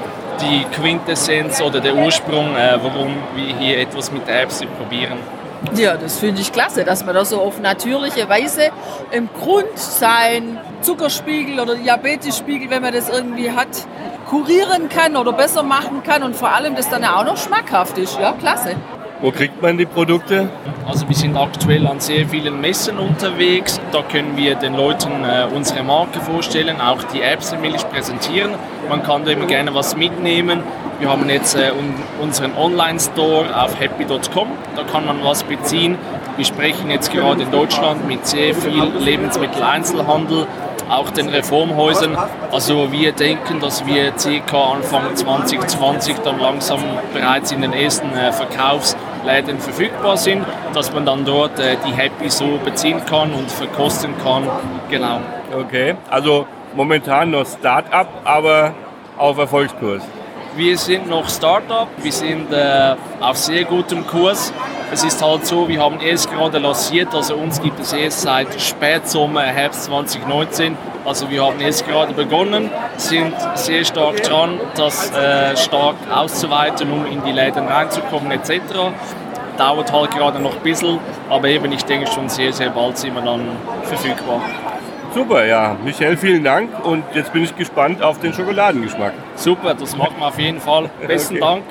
die 0.40 0.64
Quintessenz 0.72 1.60
oder 1.60 1.80
der 1.80 1.96
Ursprung, 1.96 2.56
äh, 2.56 2.78
warum 2.80 3.16
wir 3.34 3.56
hier 3.58 3.80
etwas 3.80 4.12
mit 4.12 4.28
Erbsen 4.28 4.68
probieren. 4.78 5.18
Ja, 5.74 5.96
das 5.96 6.18
finde 6.18 6.40
ich 6.40 6.52
klasse, 6.52 6.84
dass 6.84 7.04
man 7.04 7.14
da 7.14 7.24
so 7.24 7.40
auf 7.40 7.60
natürliche 7.60 8.28
Weise 8.28 8.70
im 9.10 9.28
Grund 9.38 9.76
sein 9.76 10.58
Zuckerspiegel 10.80 11.60
oder 11.60 11.74
Diabetesspiegel, 11.74 12.70
wenn 12.70 12.82
man 12.82 12.94
das 12.94 13.10
irgendwie 13.10 13.50
hat, 13.50 13.68
kurieren 14.28 14.88
kann 14.88 15.16
oder 15.16 15.32
besser 15.32 15.64
machen 15.64 16.02
kann 16.04 16.22
und 16.22 16.36
vor 16.36 16.50
allem, 16.50 16.76
dass 16.76 16.88
dann 16.88 17.04
auch 17.04 17.24
noch 17.24 17.36
schmackhaft 17.36 17.98
ist. 17.98 18.18
Ja, 18.18 18.32
klasse. 18.32 18.76
Wo 19.22 19.30
kriegt 19.30 19.60
man 19.60 19.76
die 19.76 19.84
Produkte? 19.84 20.48
Also 20.88 21.06
wir 21.06 21.14
sind 21.14 21.36
aktuell 21.36 21.86
an 21.86 22.00
sehr 22.00 22.26
vielen 22.26 22.58
Messen 22.58 22.98
unterwegs. 22.98 23.78
Da 23.92 24.00
können 24.00 24.34
wir 24.34 24.54
den 24.54 24.74
Leuten 24.74 25.24
äh, 25.24 25.46
unsere 25.54 25.82
Marke 25.82 26.20
vorstellen, 26.20 26.80
auch 26.80 27.02
die 27.02 27.20
Erbsenmilch 27.20 27.86
präsentieren. 27.90 28.52
Man 28.88 29.02
kann 29.02 29.26
da 29.26 29.32
immer 29.32 29.44
gerne 29.44 29.74
was 29.74 29.94
mitnehmen. 29.94 30.62
Wir 31.00 31.10
haben 31.10 31.28
jetzt 31.28 31.54
äh, 31.54 31.70
un 31.70 31.94
unseren 32.22 32.56
Online-Store 32.56 33.62
auf 33.62 33.78
happy.com. 33.78 34.48
Da 34.74 34.84
kann 34.84 35.04
man 35.04 35.22
was 35.22 35.44
beziehen. 35.44 35.98
Wir 36.36 36.46
sprechen 36.46 36.90
jetzt 36.90 37.12
gerade 37.12 37.42
in 37.42 37.50
Deutschland 37.50 38.08
mit 38.08 38.26
sehr 38.26 38.54
viel 38.54 38.84
Lebensmitteleinzelhandel 39.00 40.46
auch 40.90 41.10
den 41.10 41.28
Reformhäusern. 41.28 42.16
Also 42.50 42.90
wir 42.90 43.12
denken, 43.12 43.60
dass 43.60 43.86
wir 43.86 44.12
ca. 44.12 44.72
Anfang 44.72 45.14
2020 45.14 46.16
dann 46.24 46.40
langsam 46.40 46.80
bereits 47.14 47.52
in 47.52 47.62
den 47.62 47.72
ersten 47.72 48.12
äh, 48.12 48.32
Verkaufsläden 49.20 49.58
verfügbar 49.60 50.16
sind, 50.16 50.44
dass 50.74 50.92
man 50.92 51.04
dann 51.04 51.24
dort 51.24 51.58
äh, 51.58 51.76
die 51.86 51.92
Happy 51.92 52.28
so 52.30 52.58
beziehen 52.64 53.04
kann 53.04 53.32
und 53.32 53.50
verkosten 53.50 54.14
kann. 54.22 54.44
Genau. 54.88 55.20
Okay, 55.54 55.94
also 56.10 56.46
momentan 56.74 57.30
noch 57.30 57.46
Start-up, 57.46 58.08
aber 58.24 58.74
auf 59.18 59.38
Erfolgskurs. 59.38 60.02
Wir 60.56 60.76
sind 60.76 61.08
noch 61.08 61.28
Start-up, 61.28 61.88
wir 61.98 62.12
sind 62.12 62.52
äh, 62.52 62.94
auf 63.20 63.36
sehr 63.36 63.64
gutem 63.64 64.06
Kurs. 64.06 64.52
Es 64.92 65.04
ist 65.04 65.22
halt 65.22 65.46
so, 65.46 65.68
wir 65.68 65.80
haben 65.80 66.00
erst 66.00 66.30
gerade 66.32 66.58
lanciert, 66.58 67.14
also 67.14 67.36
uns 67.36 67.62
gibt 67.62 67.78
es 67.78 67.92
erst 67.92 68.22
seit 68.22 68.60
Spätsommer, 68.60 69.42
Herbst 69.42 69.84
2019. 69.84 70.76
Also 71.04 71.30
wir 71.30 71.44
haben 71.44 71.60
erst 71.60 71.86
gerade 71.86 72.12
begonnen, 72.12 72.70
sind 72.96 73.32
sehr 73.54 73.84
stark 73.84 74.20
dran, 74.22 74.58
das 74.74 75.12
äh, 75.12 75.56
stark 75.56 75.94
auszuweiten, 76.12 76.90
um 76.90 77.06
in 77.06 77.22
die 77.24 77.30
Läden 77.30 77.68
reinzukommen 77.68 78.32
etc. 78.32 78.60
Dauert 79.56 79.92
halt 79.92 80.10
gerade 80.10 80.40
noch 80.40 80.56
ein 80.56 80.62
bisschen, 80.62 80.98
aber 81.28 81.48
eben 81.48 81.70
ich 81.70 81.84
denke 81.84 82.10
schon 82.10 82.28
sehr, 82.28 82.52
sehr 82.52 82.70
bald 82.70 82.98
sind 82.98 83.14
wir 83.14 83.22
dann 83.22 83.42
verfügbar. 83.84 84.40
Super, 85.14 85.44
ja. 85.44 85.76
Michael, 85.84 86.16
vielen 86.16 86.42
Dank 86.42 86.84
und 86.84 87.04
jetzt 87.14 87.32
bin 87.32 87.44
ich 87.44 87.56
gespannt 87.56 88.02
auf 88.02 88.18
den 88.18 88.32
Schokoladengeschmack. 88.32 89.12
Super, 89.36 89.74
das 89.74 89.96
machen 89.96 90.16
wir 90.18 90.26
auf 90.26 90.38
jeden 90.38 90.60
Fall. 90.60 90.90
Besten 91.06 91.36
okay. 91.36 91.44
Dank. 91.44 91.62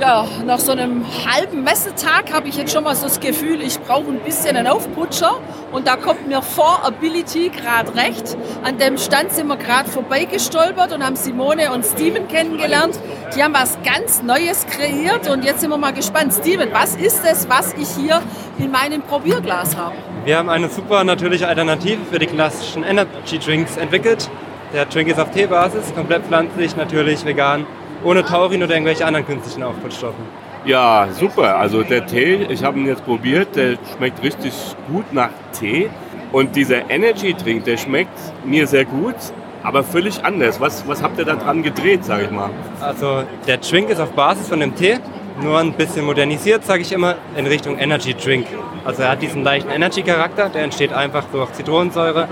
Ja, 0.00 0.26
nach 0.46 0.58
so 0.58 0.72
einem 0.72 1.04
halben 1.26 1.62
Messetag 1.62 2.32
habe 2.32 2.48
ich 2.48 2.56
jetzt 2.56 2.72
schon 2.72 2.84
mal 2.84 2.96
so 2.96 3.02
das 3.02 3.20
Gefühl, 3.20 3.60
ich 3.60 3.78
brauche 3.78 4.08
ein 4.08 4.20
bisschen 4.20 4.56
einen 4.56 4.66
Aufputscher. 4.66 5.40
Und 5.72 5.86
da 5.86 5.96
kommt 5.96 6.26
mir 6.26 6.40
vor 6.40 6.80
Ability 6.82 7.50
gerade 7.50 7.94
recht. 7.94 8.34
An 8.64 8.78
dem 8.78 8.96
Stand 8.96 9.30
sind 9.30 9.46
wir 9.48 9.58
gerade 9.58 9.90
vorbeigestolpert 9.90 10.92
und 10.94 11.04
haben 11.04 11.16
Simone 11.16 11.70
und 11.70 11.84
Steven 11.84 12.26
kennengelernt. 12.28 12.98
Die 13.36 13.44
haben 13.44 13.52
was 13.52 13.76
ganz 13.84 14.22
Neues 14.22 14.64
kreiert 14.66 15.28
und 15.28 15.44
jetzt 15.44 15.60
sind 15.60 15.68
wir 15.68 15.76
mal 15.76 15.92
gespannt. 15.92 16.32
Steven, 16.32 16.70
was 16.72 16.96
ist 16.96 17.22
es, 17.30 17.46
was 17.50 17.74
ich 17.74 17.88
hier 17.90 18.22
in 18.58 18.70
meinem 18.70 19.02
Probierglas 19.02 19.76
habe? 19.76 19.96
Wir 20.24 20.38
haben 20.38 20.48
eine 20.48 20.70
super 20.70 21.04
natürliche 21.04 21.46
Alternative 21.46 22.00
für 22.10 22.18
die 22.18 22.26
klassischen 22.26 22.84
Energy 22.84 23.38
Drinks 23.38 23.76
entwickelt. 23.76 24.30
Der 24.72 24.86
Drink 24.86 25.10
ist 25.10 25.20
auf 25.20 25.30
Teebasis, 25.30 25.92
komplett 25.94 26.24
pflanzlich, 26.24 26.74
natürlich, 26.76 27.24
vegan, 27.24 27.66
ohne 28.04 28.24
Taurin 28.24 28.62
oder 28.62 28.74
irgendwelche 28.74 29.04
anderen 29.04 29.26
künstlichen 29.26 29.62
Aufputschstoffen. 29.62 30.24
Ja, 30.64 31.08
super. 31.12 31.56
Also 31.56 31.82
der 31.82 32.06
Tee, 32.06 32.46
ich 32.48 32.62
habe 32.62 32.78
ihn 32.78 32.86
jetzt 32.86 33.04
probiert, 33.04 33.56
der 33.56 33.78
schmeckt 33.96 34.22
richtig 34.22 34.52
gut 34.90 35.12
nach 35.12 35.30
Tee. 35.58 35.88
Und 36.32 36.54
dieser 36.54 36.88
Energy 36.90 37.34
Drink, 37.34 37.64
der 37.64 37.76
schmeckt 37.76 38.16
mir 38.44 38.66
sehr 38.66 38.84
gut, 38.84 39.16
aber 39.62 39.82
völlig 39.82 40.24
anders. 40.24 40.60
Was, 40.60 40.86
was 40.86 41.02
habt 41.02 41.18
ihr 41.18 41.24
da 41.24 41.34
dran 41.34 41.62
gedreht, 41.62 42.04
sage 42.04 42.24
ich 42.24 42.30
mal? 42.30 42.50
Also 42.80 43.24
der 43.46 43.56
Drink 43.56 43.90
ist 43.90 44.00
auf 44.00 44.12
Basis 44.12 44.48
von 44.48 44.60
dem 44.60 44.74
Tee, 44.76 44.98
nur 45.42 45.58
ein 45.58 45.72
bisschen 45.72 46.04
modernisiert, 46.04 46.64
sage 46.64 46.82
ich 46.82 46.92
immer, 46.92 47.16
in 47.36 47.46
Richtung 47.46 47.78
Energy 47.78 48.14
Drink. 48.14 48.46
Also 48.84 49.02
er 49.02 49.12
hat 49.12 49.22
diesen 49.22 49.42
leichten 49.42 49.70
Energy-Charakter, 49.70 50.50
der 50.50 50.62
entsteht 50.62 50.92
einfach 50.92 51.24
durch 51.32 51.52
Zitronensäure, 51.52 52.28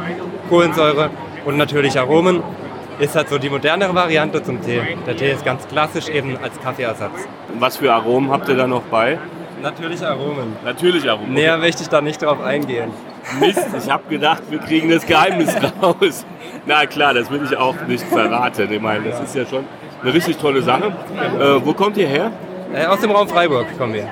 Kohlensäure 0.49 1.11
und 1.45 1.57
natürlich 1.57 1.99
Aromen. 1.99 2.43
Ist 2.99 3.15
halt 3.15 3.29
so 3.29 3.39
die 3.39 3.49
modernere 3.49 3.95
Variante 3.95 4.43
zum 4.43 4.61
Tee. 4.61 4.81
Der 5.07 5.17
Tee 5.17 5.31
ist 5.31 5.45
ganz 5.45 5.67
klassisch 5.69 6.09
eben 6.09 6.37
als 6.43 6.61
Kaffeeersatz. 6.61 7.29
Was 7.59 7.77
für 7.77 7.93
Aromen 7.93 8.31
habt 8.31 8.49
ihr 8.49 8.57
da 8.57 8.67
noch 8.67 8.83
bei? 8.83 9.19
Natürliche 9.63 10.09
Aromen. 10.09 10.57
Natürliche 10.65 11.13
Aromen. 11.13 11.33
Näher 11.33 11.59
möchte 11.59 11.83
ich 11.83 11.89
da 11.89 12.01
nicht 12.01 12.21
drauf 12.23 12.41
eingehen. 12.43 12.91
Mist, 13.41 13.67
ich 13.77 13.91
habe 13.91 14.03
gedacht, 14.09 14.43
wir 14.51 14.59
kriegen 14.59 14.91
das 14.91 15.07
Geheimnis 15.07 15.55
raus. 15.83 16.25
Na 16.67 16.87
klar, 16.87 17.15
das 17.15 17.31
will 17.31 17.43
ich 17.45 17.57
auch 17.57 17.77
nicht 17.87 18.05
verraten. 18.05 18.73
Ich 18.73 18.81
meine, 18.81 19.11
das 19.11 19.21
ist 19.21 19.35
ja 19.35 19.47
schon 19.47 19.65
eine 20.03 20.15
richtig 20.15 20.39
tolle 20.39 20.63
Sache. 20.63 20.87
Äh, 21.39 21.65
wo 21.65 21.73
kommt 21.75 21.97
ihr 21.99 22.09
her? 22.09 22.33
Äh, 22.73 22.87
aus 22.87 23.01
dem 23.01 23.11
Raum 23.11 23.29
Freiburg 23.29 23.67
kommen 23.79 23.95
wir. 23.95 24.09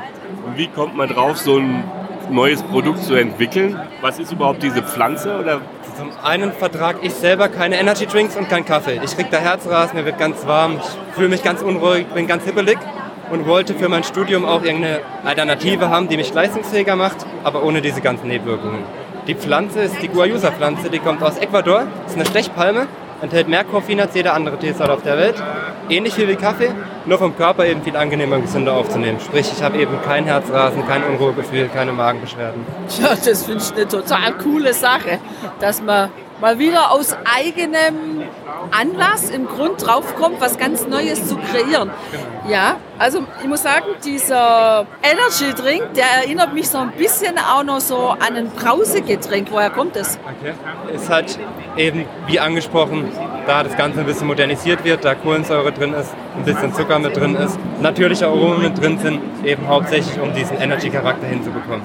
Und 0.47 0.57
wie 0.57 0.69
kommt 0.69 0.97
man 0.97 1.09
drauf, 1.09 1.39
so 1.39 1.59
ein 1.59 1.85
neues 2.31 2.63
Produkt 2.63 3.03
zu 3.03 3.15
entwickeln? 3.15 3.79
Was 4.01 4.19
ist 4.19 4.33
überhaupt 4.33 4.63
diese 4.63 4.83
Pflanze? 4.83 5.39
Oder? 5.39 5.61
Zum 5.97 6.11
einen 6.23 6.53
vertrage 6.53 6.99
ich 7.01 7.15
selber 7.15 7.49
keine 7.49 7.81
Energy 7.81 8.05
Drinks 8.05 8.37
und 8.37 8.51
keinen 8.51 8.67
Kaffee. 8.67 9.01
Ich 9.03 9.17
kriege 9.17 9.31
da 9.31 9.39
Herzrasen, 9.39 9.97
mir 9.97 10.05
wird 10.05 10.19
ganz 10.19 10.47
warm, 10.47 10.79
ich 10.79 11.15
fühle 11.15 11.31
mich 11.31 11.43
ganz 11.43 11.63
unruhig, 11.63 12.07
bin 12.09 12.27
ganz 12.27 12.45
hippelig 12.45 12.77
und 13.31 13.47
wollte 13.47 13.73
für 13.73 13.89
mein 13.89 14.05
Studium 14.05 14.45
auch 14.45 14.63
irgendeine 14.63 15.01
Alternative 15.25 15.89
haben, 15.89 16.09
die 16.09 16.19
mich 16.19 16.35
leistungsfähiger 16.35 16.97
macht, 16.97 17.25
aber 17.45 17.63
ohne 17.63 17.81
diese 17.81 18.03
ganzen 18.03 18.29
Nebenwirkungen. 18.29 18.81
Die 19.27 19.35
Pflanze 19.35 19.81
ist 19.81 20.03
die 20.03 20.09
Guayusa-Pflanze, 20.09 20.91
die 20.91 20.99
kommt 20.99 21.23
aus 21.23 21.39
Ecuador, 21.39 21.87
ist 22.07 22.15
eine 22.15 22.27
Stechpalme 22.27 22.89
enthält 23.23 23.49
mehr 23.49 23.65
Koffein 23.65 24.01
als 24.01 24.15
jede 24.15 24.33
andere 24.33 24.59
Teesorte 24.59 24.93
auf 24.93 25.03
der 25.03 25.17
Welt. 25.19 25.43
Ähnlich 25.89 26.15
viel 26.15 26.29
wie 26.29 26.37
Kaffee, 26.37 26.71
nur 27.07 27.19
vom 27.19 27.37
Körper 27.37 27.65
eben 27.67 27.83
viel 27.83 27.97
angenehmer 27.97 28.37
und 28.37 28.43
gesünder 28.43 28.75
aufzunehmen. 28.75 29.21
Sprich, 29.21 29.51
ich 29.55 29.63
habe 29.63 29.79
eben 29.79 30.01
kein 30.03 30.25
Herzrasen, 30.25 30.87
kein 30.87 31.05
Unruhegefühl, 31.05 31.69
keine 31.69 31.93
Magenbeschwerden. 31.93 32.65
Ja, 33.01 33.09
das 33.15 33.45
finde 33.45 33.63
ich 33.63 33.73
eine 33.75 33.89
total 33.89 34.33
coole 34.43 34.73
Sache, 34.73 35.19
dass 35.61 35.83
man 35.83 36.11
mal 36.41 36.59
wieder 36.59 36.93
aus 36.93 37.17
eigenem 37.25 38.23
Anlass 38.71 39.31
im 39.31 39.47
Grund 39.47 39.85
draufkommt, 39.85 40.41
was 40.41 40.59
ganz 40.59 40.87
Neues 40.87 41.27
zu 41.29 41.37
kreieren. 41.37 41.91
Ja, 42.49 42.77
also 42.99 43.25
ich 43.41 43.49
muss 43.49 43.63
sagen, 43.63 43.87
dieser 44.05 44.87
Energy 45.03 45.55
Drink, 45.55 45.95
der 45.95 46.05
erinnert 46.23 46.55
mich 46.55 46.69
so 46.69 46.79
ein 46.79 46.93
bisschen 46.93 47.39
auch 47.39 47.65
noch 47.65 47.81
so 47.81 48.09
an 48.11 48.37
ein 48.37 48.51
Brausegetränk. 48.51 49.49
Woher 49.51 49.71
kommt 49.71 49.97
das? 49.97 50.19
Okay. 50.41 50.55
Ist 50.95 51.11
halt 51.11 51.39
eben, 51.77 52.07
wie 52.27 52.39
angesprochen, 52.39 53.11
da 53.47 53.63
das 53.63 53.77
Ganze 53.77 54.01
ein 54.01 54.07
bisschen 54.07 54.27
modernisiert 54.27 54.85
wird, 54.85 55.05
da 55.05 55.15
Kohlensäure 55.15 55.73
drin 55.73 55.95
ist, 55.95 56.13
ein 56.37 56.45
bisschen 56.45 56.75
Zucker 56.75 56.99
mit 56.99 57.17
drin 57.17 57.35
ist, 57.37 57.59
natürliche 57.81 58.27
Aromen 58.27 58.63
mit 58.63 58.81
drin 58.81 58.99
sind, 58.99 59.21
eben 59.45 59.67
hauptsächlich 59.69 60.21
um 60.21 60.33
diesen 60.35 60.61
Energy-Charakter 60.61 61.27
hinzubekommen. 61.27 61.83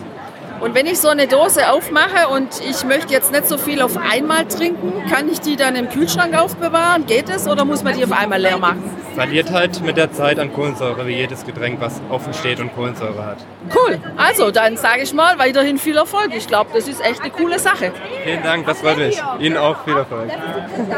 Und 0.62 0.76
wenn 0.76 0.86
ich 0.86 1.00
so 1.00 1.10
eine 1.10 1.28
Dose 1.28 1.72
aufmache 1.72 2.28
und 2.30 2.62
ich 2.70 2.86
möchte 2.86 3.12
jetzt 3.12 3.32
nicht 3.32 3.48
so 3.48 3.58
viel 3.58 3.82
auf 3.82 3.98
einmal 3.98 4.46
trinken, 4.46 4.94
kann 5.10 5.28
ich 5.28 5.42
die 5.42 5.56
dann 5.56 5.76
im 5.76 5.90
Kühlschrank 5.90 6.38
aufbewahren? 6.38 7.08
Geht 7.08 7.30
es 7.30 7.48
oder 7.48 7.66
muss 7.66 7.84
man 7.84 7.98
die 7.98 8.04
auf 8.04 8.12
einmal 8.12 8.40
leer 8.40 8.60
machen? 8.60 8.84
Verliert 9.16 9.50
halt 9.52 9.82
mit 9.82 9.98
der 9.98 10.12
Zeit 10.14 10.38
an 10.38 10.54
Kohlensäure, 10.54 11.08
wie 11.08 11.16
jedes 11.16 11.46
Getränk, 11.46 11.82
was 11.82 12.00
offen 12.10 12.34
steht 12.36 12.60
und 12.60 12.76
Kohlensäure 12.76 13.26
hat. 13.26 13.38
Cool. 13.76 14.00
Also, 14.18 14.52
dann 14.52 14.78
sage 14.78 15.02
ich 15.02 15.14
mal 15.14 15.40
weiterhin 15.40 15.80
viel 15.80 15.98
Erfolg. 15.98 16.30
Ich 16.36 16.48
glaube, 16.48 16.70
das 16.74 16.88
ist 16.88 17.04
echt 17.04 17.22
eine 17.22 17.32
coole 17.32 17.58
Sache. 17.58 17.92
Vielen 18.24 18.44
Dank, 18.44 18.68
das 18.68 18.82
freut 18.82 18.98
mich. 18.98 19.22
Ihnen 19.40 19.58
auch 19.58 19.84
viel 19.84 19.98
Erfolg. 19.98 20.30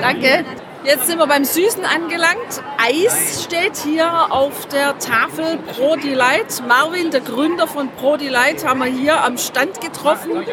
Danke. 0.01 0.43
Jetzt 0.85 1.07
sind 1.07 1.17
wir 1.17 1.27
beim 1.27 1.45
Süßen 1.45 1.85
angelangt. 1.85 2.61
Eis 2.77 3.45
steht 3.45 3.77
hier 3.77 4.33
auf 4.33 4.65
der 4.67 4.99
Tafel 4.99 5.57
Pro 5.73 5.95
Delight. 5.95 6.61
Marvin, 6.67 7.09
der 7.09 7.21
Gründer 7.21 7.67
von 7.67 7.89
Pro 7.91 8.17
Delight, 8.17 8.67
haben 8.67 8.79
wir 8.79 8.87
hier 8.87 9.23
am 9.23 9.37
Stand 9.37 9.79
getroffen. 9.79 10.43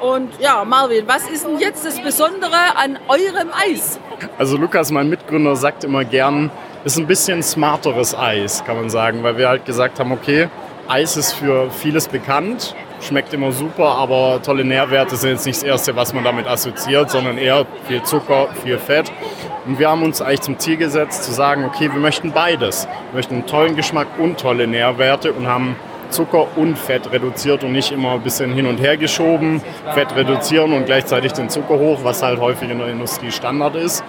Und 0.00 0.40
ja, 0.40 0.64
Marvin, 0.64 1.06
was 1.06 1.28
ist 1.28 1.44
denn 1.46 1.58
jetzt 1.58 1.84
das 1.84 2.00
Besondere 2.00 2.56
an 2.76 2.98
eurem 3.08 3.50
Eis? 3.52 4.00
Also 4.38 4.56
Lukas, 4.56 4.90
mein 4.90 5.10
Mitgründer, 5.10 5.56
sagt 5.56 5.84
immer 5.84 6.04
gern, 6.04 6.50
ist 6.84 6.96
ein 6.96 7.06
bisschen 7.06 7.42
smarteres 7.42 8.14
Eis, 8.14 8.64
kann 8.64 8.76
man 8.76 8.88
sagen, 8.88 9.22
weil 9.24 9.36
wir 9.36 9.48
halt 9.48 9.66
gesagt 9.66 10.00
haben, 10.00 10.10
okay, 10.10 10.48
Eis 10.88 11.18
ist 11.18 11.32
für 11.32 11.70
vieles 11.70 12.08
bekannt, 12.08 12.74
schmeckt 13.00 13.34
immer 13.34 13.52
super, 13.52 13.96
aber 13.96 14.40
tolle 14.42 14.64
Nährwerte 14.64 15.16
sind 15.16 15.30
jetzt 15.30 15.46
nicht 15.46 15.58
das 15.58 15.64
Erste, 15.64 15.96
was 15.96 16.14
man 16.14 16.24
damit 16.24 16.46
assoziiert, 16.46 17.10
sondern 17.10 17.38
eher 17.38 17.66
viel 17.88 18.02
Zucker, 18.04 18.48
viel 18.62 18.78
Fett. 18.78 19.12
Und 19.66 19.80
wir 19.80 19.90
haben 19.90 20.02
uns 20.02 20.22
eigentlich 20.22 20.42
zum 20.42 20.58
Ziel 20.58 20.76
gesetzt, 20.76 21.24
zu 21.24 21.32
sagen, 21.32 21.64
okay, 21.64 21.90
wir 21.92 22.00
möchten 22.00 22.32
beides. 22.32 22.86
Wir 23.10 23.16
möchten 23.16 23.34
einen 23.34 23.46
tollen 23.46 23.74
Geschmack 23.74 24.06
und 24.18 24.38
tolle 24.38 24.66
Nährwerte 24.66 25.32
und 25.32 25.48
haben 25.48 25.76
Zucker 26.10 26.46
und 26.56 26.78
Fett 26.78 27.10
reduziert 27.10 27.64
und 27.64 27.72
nicht 27.72 27.90
immer 27.90 28.12
ein 28.12 28.20
bisschen 28.20 28.52
hin 28.52 28.66
und 28.66 28.78
her 28.78 28.96
geschoben, 28.96 29.60
Fett 29.92 30.14
reduzieren 30.14 30.72
und 30.72 30.86
gleichzeitig 30.86 31.32
den 31.32 31.48
Zucker 31.50 31.78
hoch, 31.78 31.98
was 32.04 32.22
halt 32.22 32.40
häufig 32.40 32.70
in 32.70 32.78
der 32.78 32.88
Industrie 32.88 33.32
Standard 33.32 33.74
ist, 33.74 34.04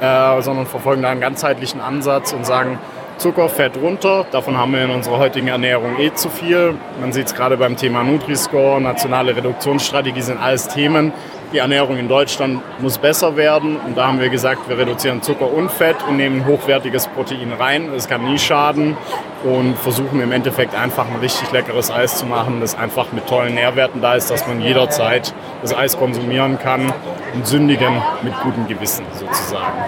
äh, 0.00 0.40
sondern 0.42 0.66
verfolgen 0.66 1.02
da 1.02 1.10
einen 1.10 1.20
ganzheitlichen 1.20 1.80
Ansatz 1.80 2.32
und 2.32 2.46
sagen, 2.46 2.78
Zucker, 3.20 3.50
Fett 3.50 3.76
runter. 3.76 4.24
Davon 4.30 4.56
haben 4.56 4.72
wir 4.72 4.82
in 4.82 4.90
unserer 4.90 5.18
heutigen 5.18 5.48
Ernährung 5.48 5.98
eh 5.98 6.10
zu 6.14 6.30
viel. 6.30 6.74
Man 7.02 7.12
sieht 7.12 7.26
es 7.26 7.34
gerade 7.34 7.58
beim 7.58 7.76
Thema 7.76 8.02
Nutri-Score, 8.02 8.80
nationale 8.80 9.36
Reduktionsstrategie 9.36 10.22
sind 10.22 10.40
alles 10.40 10.68
Themen, 10.68 11.12
die 11.52 11.58
Ernährung 11.58 11.98
in 11.98 12.08
Deutschland 12.08 12.62
muss 12.80 12.96
besser 12.96 13.36
werden. 13.36 13.76
Und 13.76 13.98
da 13.98 14.06
haben 14.06 14.20
wir 14.20 14.30
gesagt, 14.30 14.70
wir 14.70 14.78
reduzieren 14.78 15.20
Zucker 15.20 15.52
und 15.52 15.70
Fett 15.70 15.96
und 16.08 16.16
nehmen 16.16 16.46
hochwertiges 16.46 17.08
Protein 17.08 17.52
rein. 17.52 17.90
Das 17.92 18.08
kann 18.08 18.24
nie 18.24 18.38
schaden 18.38 18.96
und 19.44 19.76
versuchen 19.76 20.22
im 20.22 20.32
Endeffekt 20.32 20.74
einfach 20.74 21.06
ein 21.06 21.16
richtig 21.20 21.52
leckeres 21.52 21.90
Eis 21.90 22.16
zu 22.16 22.24
machen, 22.24 22.62
das 22.62 22.74
einfach 22.74 23.12
mit 23.12 23.26
tollen 23.26 23.54
Nährwerten 23.54 24.00
da 24.00 24.14
ist, 24.14 24.30
dass 24.30 24.46
man 24.46 24.62
jederzeit 24.62 25.34
das 25.60 25.76
Eis 25.76 25.98
konsumieren 25.98 26.58
kann 26.58 26.90
und 27.34 27.46
sündigen 27.46 28.00
mit 28.22 28.32
gutem 28.40 28.66
Gewissen 28.66 29.04
sozusagen. 29.12 29.84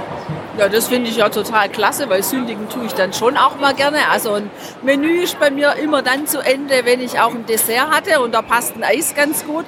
Ja, 0.59 0.69
das 0.69 0.89
finde 0.89 1.09
ich 1.09 1.17
ja 1.17 1.31
total 1.31 1.71
klasse, 1.71 2.11
weil 2.11 2.23
sündigen 2.23 2.69
tue 2.69 2.85
ich 2.85 2.93
dann 2.93 3.13
schon 3.15 3.39
auch 3.39 3.59
mal 3.59 3.73
gerne. 3.73 3.99
Also 4.11 4.35
ein 4.35 4.51
Menü 4.83 5.23
ist 5.23 5.41
bei 5.41 5.51
mir 5.51 5.77
immer 5.83 6.03
dann 6.03 6.27
zu 6.27 6.41
Ende, 6.41 6.85
wenn 6.85 7.01
ich 7.01 7.19
auch 7.19 7.31
ein 7.31 7.47
Dessert 7.47 7.91
hatte 7.91 8.21
und 8.21 8.33
da 8.33 8.43
passt 8.43 8.77
ein 8.77 8.85
Eis 8.85 9.15
ganz 9.15 9.47
gut. 9.47 9.65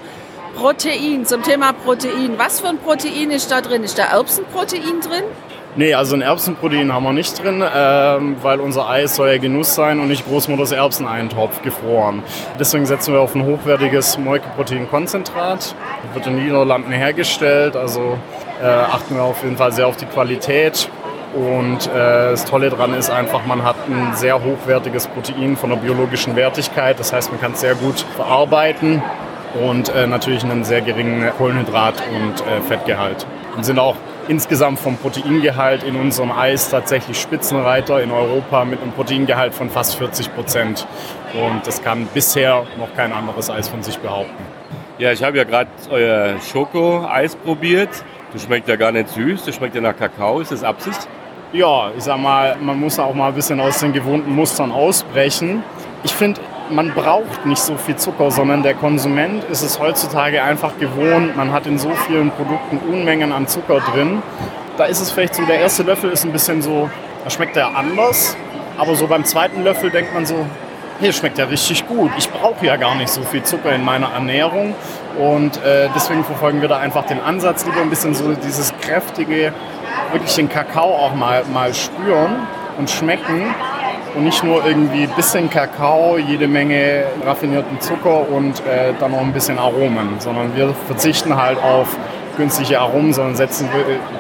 Protein, 0.57 1.25
zum 1.25 1.43
Thema 1.43 1.73
Protein. 1.73 2.35
Was 2.37 2.61
für 2.61 2.69
ein 2.69 2.79
Protein 2.79 3.31
ist 3.31 3.51
da 3.51 3.61
drin? 3.61 3.83
Ist 3.83 3.99
da 3.99 4.05
Erbsenprotein 4.05 5.01
drin? 5.01 5.25
Nee, 5.77 5.95
also 5.95 6.15
ein 6.15 6.23
Erbsenprotein 6.23 6.93
haben 6.93 7.03
wir 7.03 7.13
nicht 7.13 7.43
drin, 7.43 7.65
ähm, 7.75 8.37
weil 8.43 8.61
unser 8.61 8.89
Eis 8.89 9.17
soll 9.17 9.31
ja 9.31 9.39
Genuss 9.39 9.75
sein 9.75 9.99
und 9.99 10.07
nicht 10.07 10.25
Großmutters 10.29 10.71
Erbseneintopf 10.71 11.63
gefroren. 11.63 12.23
Deswegen 12.61 12.87
setzen 12.87 13.13
wir 13.13 13.21
auf 13.21 13.35
ein 13.35 13.45
hochwertiges 13.45 14.17
Molkeproteinkonzentrat. 14.19 15.75
Wird 16.13 16.27
in 16.29 16.37
den 16.37 16.45
Niederlanden 16.45 16.93
hergestellt, 16.93 17.75
also 17.75 18.17
äh, 18.63 18.67
achten 18.67 19.17
wir 19.17 19.23
auf 19.23 19.43
jeden 19.43 19.57
Fall 19.57 19.73
sehr 19.73 19.87
auf 19.87 19.97
die 19.97 20.07
Qualität. 20.07 20.89
Und 21.35 21.89
äh, 21.89 21.91
das 22.31 22.45
Tolle 22.45 22.71
daran 22.71 22.95
ist 22.95 23.11
einfach, 23.11 23.45
man 23.45 23.65
hat 23.65 23.77
ein 23.89 24.15
sehr 24.15 24.43
hochwertiges 24.43 25.09
Protein 25.09 25.57
von 25.57 25.71
der 25.71 25.77
biologischen 25.77 26.37
Wertigkeit. 26.37 27.01
Das 27.01 27.13
heißt, 27.13 27.33
man 27.33 27.41
kann 27.41 27.53
es 27.53 27.61
sehr 27.61 27.75
gut 27.75 28.05
verarbeiten 28.15 29.03
und 29.61 29.89
äh, 29.89 30.07
natürlich 30.07 30.45
einen 30.45 30.65
sehr 30.65 30.81
geringen 30.81 31.29
Kohlenhydrat- 31.39 32.03
und 32.15 32.41
äh, 32.47 32.61
Fettgehalt. 32.61 33.27
Und 33.57 33.65
sind 33.65 33.79
auch 33.79 33.97
insgesamt 34.29 34.79
vom 34.79 34.97
Proteingehalt 34.97 35.83
in 35.83 35.97
unserem 35.97 36.33
Eis 36.33 36.71
tatsächlich 36.71 37.21
Spitzenreiter 37.21 38.03
in 38.03 38.11
Europa 38.11 38.65
mit 38.65 38.81
einem 38.81 38.93
Proteingehalt 38.93 39.55
von 39.55 39.71
fast 39.71 39.97
40 39.97 40.35
Prozent. 40.35 40.87
Und 41.35 41.67
das 41.67 41.83
kann 41.83 42.07
bisher 42.15 42.65
noch 42.79 42.95
kein 42.97 43.13
anderes 43.13 43.51
Eis 43.51 43.69
von 43.69 43.83
sich 43.83 43.99
behaupten. 43.99 44.45
Ja, 44.99 45.11
ich 45.11 45.25
habe 45.25 45.37
ja 45.37 45.45
gerade 45.45 45.71
euer 45.91 46.35
Schoko-Eis 46.41 47.35
probiert. 47.35 47.91
Das 48.35 48.43
schmeckt 48.43 48.69
ja 48.69 48.75
gar 48.75 48.91
nicht 48.91 49.11
süß, 49.11 49.45
das 49.45 49.55
schmeckt 49.55 49.77
ja 49.77 49.81
nach 49.81 49.97
Kakao. 49.97 50.41
Ist 50.41 50.51
das 50.51 50.65
Absicht? 50.65 50.99
Ja, 51.53 51.93
ich 51.97 52.03
sag 52.03 52.19
mal, 52.19 52.57
man 52.61 52.81
muss 52.81 52.99
auch 52.99 53.15
mal 53.15 53.29
ein 53.29 53.35
bisschen 53.35 53.61
aus 53.61 53.79
den 53.79 53.93
gewohnten 53.93 54.35
Mustern 54.35 54.73
ausbrechen. 54.73 55.63
Ich 56.03 56.13
finde, 56.13 56.41
man 56.69 56.93
braucht 56.93 57.47
nicht 57.47 57.63
so 57.63 57.77
viel 57.77 57.95
Zucker, 57.95 58.33
sondern 58.33 58.65
der 58.65 58.75
Konsument 58.75 59.45
ist 59.45 59.63
es 59.63 59.79
heutzutage 59.79 60.43
einfach 60.43 60.77
gewohnt. 60.81 61.37
Man 61.37 61.53
hat 61.53 61.69
in 61.69 61.79
so 61.79 61.91
vielen 62.09 62.33
Produkten 62.33 62.79
Unmengen 62.93 63.31
an 63.31 63.47
Zucker 63.47 63.79
drin. 63.93 64.21
Da 64.79 64.87
ist 64.87 65.01
es 65.01 65.13
vielleicht 65.13 65.37
so, 65.37 65.45
der 65.45 65.61
erste 65.61 65.85
Löffel 65.85 66.11
ist 66.11 66.25
ein 66.25 66.33
bisschen 66.33 66.61
so, 66.61 66.91
da 67.23 67.31
schmeckt 67.31 67.57
er 67.57 67.77
anders. 67.77 68.37
Aber 68.77 68.97
so 68.97 69.07
beim 69.07 69.25
zweiten 69.25 69.63
Löffel 69.63 69.91
denkt 69.91 70.13
man 70.13 70.27
so, 70.27 70.45
hier 71.01 71.13
schmeckt 71.13 71.39
ja 71.39 71.47
richtig 71.47 71.87
gut. 71.87 72.11
Ich 72.17 72.31
brauche 72.31 72.65
ja 72.65 72.77
gar 72.77 72.95
nicht 72.95 73.09
so 73.09 73.23
viel 73.23 73.43
Zucker 73.43 73.73
in 73.73 73.85
meiner 73.85 74.13
Ernährung. 74.13 74.75
Und 75.19 75.57
äh, 75.63 75.89
deswegen 75.95 76.25
verfolgen 76.25 76.61
wir 76.61 76.69
da 76.69 76.79
einfach 76.79 77.07
den 77.07 77.21
Ansatz, 77.21 77.65
lieber 77.65 77.81
ein 77.81 77.91
bisschen 77.91 78.15
so 78.15 78.33
dieses 78.33 78.73
kräftige, 78.81 79.53
wirklich 80.13 80.35
den 80.35 80.49
Kakao 80.49 80.95
auch 80.95 81.15
mal, 81.15 81.45
mal 81.53 81.73
spüren 81.73 82.47
und 82.79 82.91
schmecken 82.91 83.55
und 84.17 84.25
nicht 84.25 84.43
nur 84.43 84.65
irgendwie 84.65 85.05
ein 85.05 85.15
bisschen 85.17 85.51
Kakao, 85.51 86.19
jede 86.19 86.49
Menge 86.49 87.05
raffinierten 87.25 87.81
Zucker 87.81 88.29
und 88.29 88.61
äh, 88.67 88.93
dann 88.99 89.13
noch 89.13 89.21
ein 89.21 89.33
bisschen 89.33 89.59
Aromen, 89.59 90.17
sondern 90.19 90.55
wir 90.57 90.75
verzichten 90.87 91.37
halt 91.37 91.59
auf 91.63 91.97
günstige 92.37 92.81
Aromen, 92.81 93.13
sondern 93.13 93.37
setzen, 93.37 93.69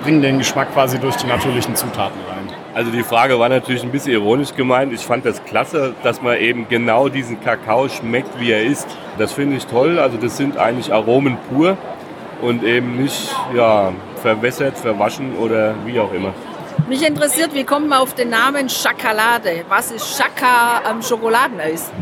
bringen 0.02 0.22
den 0.22 0.38
Geschmack 0.38 0.72
quasi 0.72 0.98
durch 0.98 1.16
die 1.16 1.26
natürlichen 1.26 1.74
Zutaten 1.74 2.20
rein. 2.28 2.43
Also 2.74 2.90
die 2.90 3.04
Frage 3.04 3.38
war 3.38 3.48
natürlich 3.48 3.84
ein 3.84 3.92
bisschen 3.92 4.12
ironisch 4.12 4.52
gemeint. 4.54 4.92
Ich 4.92 5.02
fand 5.02 5.24
das 5.24 5.44
klasse, 5.44 5.94
dass 6.02 6.20
man 6.20 6.38
eben 6.38 6.68
genau 6.68 7.08
diesen 7.08 7.40
Kakao 7.40 7.88
schmeckt, 7.88 8.40
wie 8.40 8.50
er 8.50 8.64
ist. 8.64 8.88
Das 9.16 9.32
finde 9.32 9.56
ich 9.56 9.66
toll. 9.66 10.00
Also 10.00 10.16
das 10.16 10.36
sind 10.36 10.58
eigentlich 10.58 10.92
Aromen 10.92 11.38
pur 11.48 11.76
und 12.42 12.64
eben 12.64 13.00
nicht 13.00 13.32
ja, 13.54 13.92
verwässert, 14.20 14.76
verwaschen 14.76 15.36
oder 15.36 15.74
wie 15.84 16.00
auch 16.00 16.12
immer. 16.12 16.34
Mich 16.88 17.06
interessiert, 17.06 17.54
wie 17.54 17.62
kommt 17.62 17.88
man 17.88 18.00
auf 18.00 18.14
den 18.14 18.30
Namen 18.30 18.68
Schokolade? 18.68 19.64
Was 19.68 19.92
ist 19.92 20.18
Schaka 20.18 20.82
am 20.84 21.00
Schokoladeneis? 21.00 21.92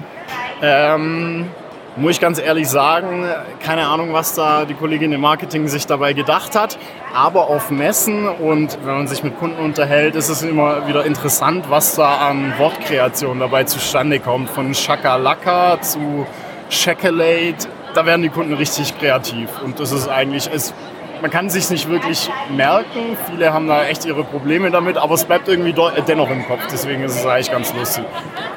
Ähm, 0.62 1.50
muss 1.96 2.12
ich 2.12 2.20
ganz 2.20 2.38
ehrlich 2.38 2.68
sagen, 2.68 3.26
keine 3.60 3.86
Ahnung, 3.86 4.12
was 4.12 4.34
da 4.34 4.64
die 4.64 4.74
Kollegin 4.74 5.12
im 5.12 5.20
Marketing 5.20 5.68
sich 5.68 5.86
dabei 5.86 6.14
gedacht 6.14 6.56
hat. 6.56 6.78
Aber 7.14 7.48
auf 7.48 7.70
Messen 7.70 8.28
und 8.28 8.78
wenn 8.84 8.94
man 8.94 9.08
sich 9.08 9.22
mit 9.22 9.38
Kunden 9.38 9.62
unterhält, 9.62 10.16
ist 10.16 10.28
es 10.28 10.42
immer 10.42 10.86
wieder 10.88 11.04
interessant, 11.04 11.66
was 11.68 11.96
da 11.96 12.28
an 12.28 12.54
Wortkreation 12.58 13.40
dabei 13.40 13.64
zustande 13.64 14.20
kommt. 14.20 14.48
Von 14.48 14.74
Shakalaka 14.74 15.80
zu 15.80 16.26
Chocolate, 16.70 17.68
da 17.94 18.06
werden 18.06 18.22
die 18.22 18.30
Kunden 18.30 18.54
richtig 18.54 18.98
kreativ. 18.98 19.50
Und 19.62 19.78
das 19.78 19.92
ist 19.92 20.08
eigentlich, 20.08 20.48
es 20.52 20.72
man 21.20 21.30
kann 21.30 21.48
sich 21.48 21.70
nicht 21.70 21.88
wirklich 21.88 22.28
merken. 22.50 23.16
Viele 23.30 23.52
haben 23.52 23.68
da 23.68 23.84
echt 23.84 24.04
ihre 24.04 24.24
Probleme 24.24 24.72
damit, 24.72 24.96
aber 24.96 25.14
es 25.14 25.24
bleibt 25.24 25.46
irgendwie 25.46 25.72
dennoch 26.08 26.28
im 26.28 26.44
Kopf. 26.48 26.66
Deswegen 26.72 27.04
ist 27.04 27.14
es 27.14 27.24
eigentlich 27.24 27.52
ganz 27.52 27.72
lustig. 27.72 28.04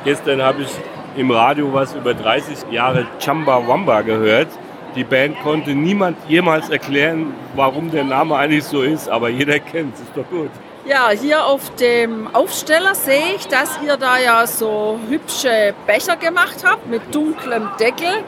Gestern 0.03 0.41
habe 0.41 0.63
ich 0.63 0.69
im 1.17 1.31
Radio 1.31 1.73
was 1.73 1.93
über 1.93 2.13
30 2.13 2.71
Jahre 2.71 3.05
Chamba 3.19 3.67
Wamba 3.67 4.01
gehört. 4.01 4.47
Die 4.95 5.03
Band 5.03 5.37
konnte 5.43 5.71
niemand 5.71 6.17
jemals 6.27 6.69
erklären, 6.69 7.33
warum 7.55 7.91
der 7.91 8.03
Name 8.03 8.35
eigentlich 8.35 8.63
so 8.63 8.81
ist, 8.81 9.09
aber 9.09 9.29
jeder 9.29 9.59
kennt 9.59 9.95
es, 9.95 10.01
ist 10.01 10.11
doch 10.15 10.29
gut. 10.29 10.49
Ja, 10.87 11.09
hier 11.09 11.45
auf 11.45 11.73
dem 11.75 12.27
Aufsteller 12.33 12.93
sehe 12.95 13.35
ich, 13.35 13.47
dass 13.47 13.79
ihr 13.83 13.97
da 13.97 14.19
ja 14.19 14.45
so 14.45 14.99
hübsche 15.09 15.73
Becher 15.87 16.15
gemacht 16.15 16.63
habt 16.63 16.87
mit 16.87 17.13
dunklem 17.13 17.69
Deckel. 17.79 18.23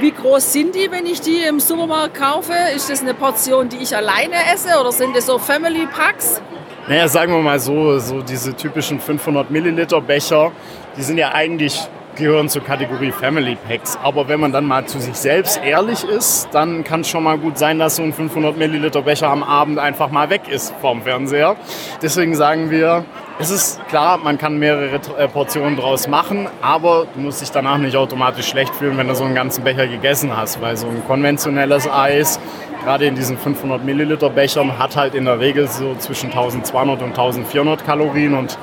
Wie 0.00 0.10
groß 0.10 0.52
sind 0.52 0.74
die, 0.74 0.90
wenn 0.90 1.04
ich 1.04 1.20
die 1.20 1.42
im 1.42 1.60
Supermarkt 1.60 2.14
kaufe? 2.14 2.54
Ist 2.74 2.88
das 2.88 3.02
eine 3.02 3.12
Portion, 3.12 3.68
die 3.68 3.76
ich 3.76 3.94
alleine 3.94 4.36
esse 4.52 4.80
oder 4.80 4.92
sind 4.92 5.14
das 5.14 5.26
so 5.26 5.38
Family 5.38 5.86
Packs? 5.86 6.40
Naja, 6.88 7.06
sagen 7.06 7.32
wir 7.32 7.40
mal 7.40 7.60
so, 7.60 7.98
so 7.98 8.22
diese 8.22 8.54
typischen 8.54 8.98
500 8.98 9.50
Milliliter 9.50 10.00
Becher, 10.00 10.52
die 10.96 11.02
sind 11.02 11.18
ja 11.18 11.32
eigentlich 11.32 11.86
gehören 12.20 12.48
zur 12.48 12.62
Kategorie 12.62 13.10
Family 13.10 13.56
Packs. 13.66 13.98
Aber 14.02 14.28
wenn 14.28 14.38
man 14.38 14.52
dann 14.52 14.66
mal 14.66 14.84
zu 14.86 15.00
sich 15.00 15.16
selbst 15.16 15.60
ehrlich 15.64 16.04
ist, 16.04 16.48
dann 16.52 16.84
kann 16.84 17.00
es 17.00 17.08
schon 17.08 17.24
mal 17.24 17.38
gut 17.38 17.58
sein, 17.58 17.78
dass 17.80 17.96
so 17.96 18.02
ein 18.02 18.12
500 18.12 18.56
Milliliter 18.56 19.02
Becher 19.02 19.28
am 19.28 19.42
Abend 19.42 19.78
einfach 19.78 20.10
mal 20.10 20.30
weg 20.30 20.42
ist 20.48 20.72
vom 20.80 21.02
Fernseher. 21.02 21.56
Deswegen 22.00 22.36
sagen 22.36 22.70
wir, 22.70 23.04
es 23.40 23.50
ist 23.50 23.80
klar, 23.88 24.18
man 24.18 24.36
kann 24.36 24.58
mehrere 24.58 25.00
äh, 25.16 25.26
Portionen 25.26 25.76
draus 25.76 26.06
machen, 26.06 26.46
aber 26.60 27.06
du 27.14 27.20
musst 27.20 27.40
dich 27.40 27.50
danach 27.50 27.78
nicht 27.78 27.96
automatisch 27.96 28.46
schlecht 28.46 28.74
fühlen, 28.74 28.98
wenn 28.98 29.08
du 29.08 29.14
so 29.14 29.24
einen 29.24 29.34
ganzen 29.34 29.64
Becher 29.64 29.86
gegessen 29.86 30.36
hast, 30.36 30.60
weil 30.60 30.76
so 30.76 30.86
ein 30.86 31.02
konventionelles 31.06 31.90
Eis, 31.90 32.38
gerade 32.84 33.06
in 33.06 33.14
diesen 33.14 33.38
500 33.38 33.82
Milliliter 33.82 34.28
Bechern, 34.28 34.78
hat 34.78 34.94
halt 34.94 35.14
in 35.14 35.24
der 35.24 35.40
Regel 35.40 35.68
so 35.68 35.94
zwischen 35.96 36.26
1200 36.26 37.00
und 37.00 37.08
1400 37.08 37.84
Kalorien 37.86 38.34
und 38.34 38.58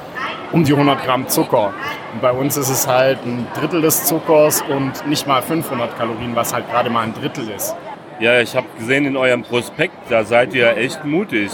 um 0.51 0.63
die 0.63 0.73
100 0.73 1.03
Gramm 1.03 1.27
Zucker. 1.27 1.73
Und 2.13 2.21
bei 2.21 2.31
uns 2.31 2.57
ist 2.57 2.69
es 2.69 2.87
halt 2.87 3.25
ein 3.25 3.47
Drittel 3.53 3.81
des 3.81 4.05
Zuckers 4.05 4.61
und 4.61 5.05
nicht 5.07 5.27
mal 5.27 5.41
500 5.41 5.97
Kalorien, 5.97 6.35
was 6.35 6.53
halt 6.53 6.69
gerade 6.69 6.89
mal 6.89 7.03
ein 7.03 7.13
Drittel 7.13 7.49
ist. 7.49 7.75
Ja, 8.19 8.39
ich 8.39 8.55
habe 8.55 8.67
gesehen 8.79 9.05
in 9.05 9.15
eurem 9.15 9.43
Prospekt, 9.43 9.95
da 10.09 10.23
seid 10.23 10.53
ihr 10.53 10.75
echt 10.77 11.05
mutig. 11.05 11.51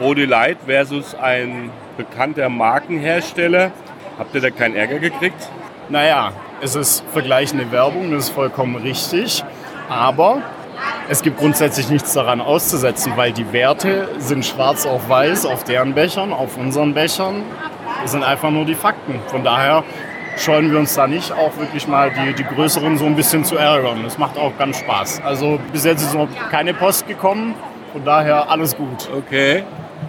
Rode 0.00 0.26
Light 0.26 0.58
versus 0.66 1.14
ein 1.14 1.70
bekannter 1.96 2.50
Markenhersteller. 2.50 3.70
Habt 4.18 4.34
ihr 4.34 4.42
da 4.42 4.50
keinen 4.50 4.76
Ärger 4.76 4.98
gekriegt? 4.98 5.48
Naja, 5.88 6.32
es 6.60 6.74
ist 6.74 7.02
vergleichende 7.12 7.70
Werbung, 7.72 8.10
das 8.10 8.24
ist 8.24 8.30
vollkommen 8.30 8.76
richtig. 8.76 9.42
Aber 9.88 10.42
es 11.08 11.22
gibt 11.22 11.38
grundsätzlich 11.38 11.88
nichts 11.88 12.12
daran 12.12 12.40
auszusetzen, 12.40 13.12
weil 13.16 13.32
die 13.32 13.52
Werte 13.52 14.08
sind 14.18 14.44
schwarz 14.44 14.84
auf 14.86 15.08
weiß 15.08 15.46
auf 15.46 15.64
deren 15.64 15.94
Bechern, 15.94 16.32
auf 16.32 16.56
unseren 16.56 16.94
Bechern. 16.94 17.42
Das 18.06 18.12
sind 18.12 18.22
einfach 18.22 18.52
nur 18.52 18.64
die 18.64 18.76
Fakten. 18.76 19.18
Von 19.26 19.42
daher 19.42 19.82
scheuen 20.36 20.70
wir 20.70 20.78
uns 20.78 20.94
da 20.94 21.08
nicht, 21.08 21.32
auch 21.32 21.56
wirklich 21.56 21.88
mal 21.88 22.12
die, 22.12 22.34
die 22.34 22.44
Größeren 22.44 22.96
so 22.98 23.04
ein 23.04 23.16
bisschen 23.16 23.44
zu 23.44 23.56
ärgern. 23.56 24.04
Das 24.04 24.16
macht 24.16 24.38
auch 24.38 24.56
ganz 24.56 24.78
Spaß. 24.78 25.22
Also 25.24 25.58
bis 25.72 25.84
jetzt 25.84 26.02
ist 26.02 26.14
noch 26.14 26.28
keine 26.48 26.72
Post 26.72 27.08
gekommen, 27.08 27.56
von 27.92 28.04
daher 28.04 28.48
alles 28.48 28.76
gut. 28.76 29.08
Okay. 29.12 29.64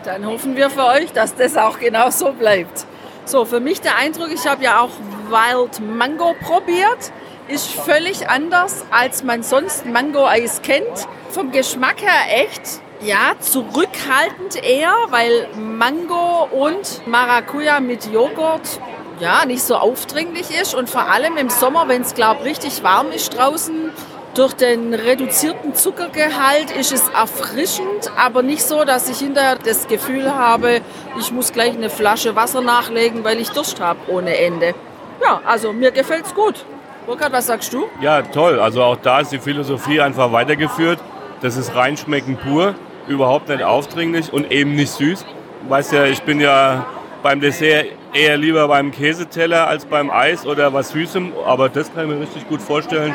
Dann 0.05 0.27
hoffen 0.27 0.55
wir 0.55 0.69
für 0.69 0.85
euch, 0.85 1.11
dass 1.11 1.33
das 1.33 1.57
auch 1.57 1.79
genau 1.79 2.11
so 2.11 2.33
bleibt. 2.33 2.85
So, 3.25 3.45
für 3.45 3.59
mich 3.59 3.81
der 3.81 3.97
Eindruck, 3.97 4.29
ich 4.31 4.45
habe 4.45 4.63
ja 4.63 4.79
auch 4.79 4.91
Wild 5.31 5.79
Mango 5.79 6.35
probiert. 6.39 7.11
Ist 7.47 7.67
völlig 7.67 8.29
anders, 8.29 8.85
als 8.91 9.23
man 9.23 9.41
sonst 9.41 9.87
Mango-Eis 9.87 10.61
kennt. 10.61 11.07
Vom 11.31 11.51
Geschmack 11.51 12.03
her 12.03 12.43
echt, 12.43 12.79
ja, 13.01 13.33
zurückhaltend 13.39 14.63
eher, 14.63 14.93
weil 15.09 15.47
Mango 15.55 16.47
und 16.51 17.07
Maracuja 17.07 17.79
mit 17.79 18.11
Joghurt 18.11 18.79
ja, 19.19 19.45
nicht 19.45 19.63
so 19.63 19.75
aufdringlich 19.75 20.51
ist 20.61 20.75
und 20.75 20.89
vor 20.89 21.09
allem 21.09 21.37
im 21.37 21.49
Sommer, 21.49 21.87
wenn 21.87 22.03
es, 22.03 22.13
glaube 22.13 22.43
richtig 22.43 22.83
warm 22.83 23.11
ist 23.11 23.35
draußen, 23.37 23.91
Durch 24.37 24.53
den 24.53 24.93
reduzierten 24.93 25.73
Zuckergehalt 25.73 26.69
ist 26.69 26.91
es 26.93 27.09
erfrischend, 27.09 28.11
aber 28.15 28.43
nicht 28.43 28.61
so, 28.61 28.83
dass 28.83 29.09
ich 29.09 29.17
hinterher 29.17 29.55
das 29.55 29.87
Gefühl 29.87 30.31
habe, 30.31 30.81
ich 31.17 31.31
muss 31.31 31.51
gleich 31.53 31.73
eine 31.73 31.89
Flasche 31.89 32.35
Wasser 32.35 32.61
nachlegen, 32.61 33.23
weil 33.23 33.39
ich 33.39 33.49
Durst 33.49 33.79
habe 33.81 33.97
ohne 34.07 34.37
Ende. 34.37 34.75
Ja, 35.23 35.41
also 35.43 35.73
mir 35.73 35.89
gefällt 35.89 36.27
es 36.27 36.35
gut. 36.35 36.65
Burkhard, 37.07 37.31
was 37.33 37.47
sagst 37.47 37.73
du? 37.73 37.87
Ja, 37.99 38.21
toll. 38.21 38.59
Also 38.59 38.83
auch 38.83 38.97
da 38.97 39.21
ist 39.21 39.31
die 39.31 39.39
Philosophie 39.39 40.01
einfach 40.01 40.31
weitergeführt. 40.31 40.99
Das 41.41 41.57
ist 41.57 41.73
reinschmecken 41.73 42.37
pur, 42.37 42.75
überhaupt 43.07 43.49
nicht 43.49 43.63
aufdringlich 43.63 44.31
und 44.31 44.51
eben 44.51 44.75
nicht 44.75 44.91
süß. 44.91 45.25
Weißt 45.67 45.93
ja, 45.93 46.05
ich 46.05 46.21
bin 46.21 46.39
ja 46.39 46.85
beim 47.23 47.39
Dessert 47.39 47.87
eher 48.13 48.37
lieber 48.37 48.67
beim 48.67 48.91
Käseteller 48.91 49.67
als 49.67 49.85
beim 49.85 50.09
Eis 50.09 50.45
oder 50.45 50.73
was 50.73 50.89
Süßem. 50.89 51.33
Aber 51.45 51.69
das 51.69 51.93
kann 51.93 52.05
ich 52.05 52.15
mir 52.15 52.21
richtig 52.21 52.47
gut 52.47 52.61
vorstellen, 52.61 53.13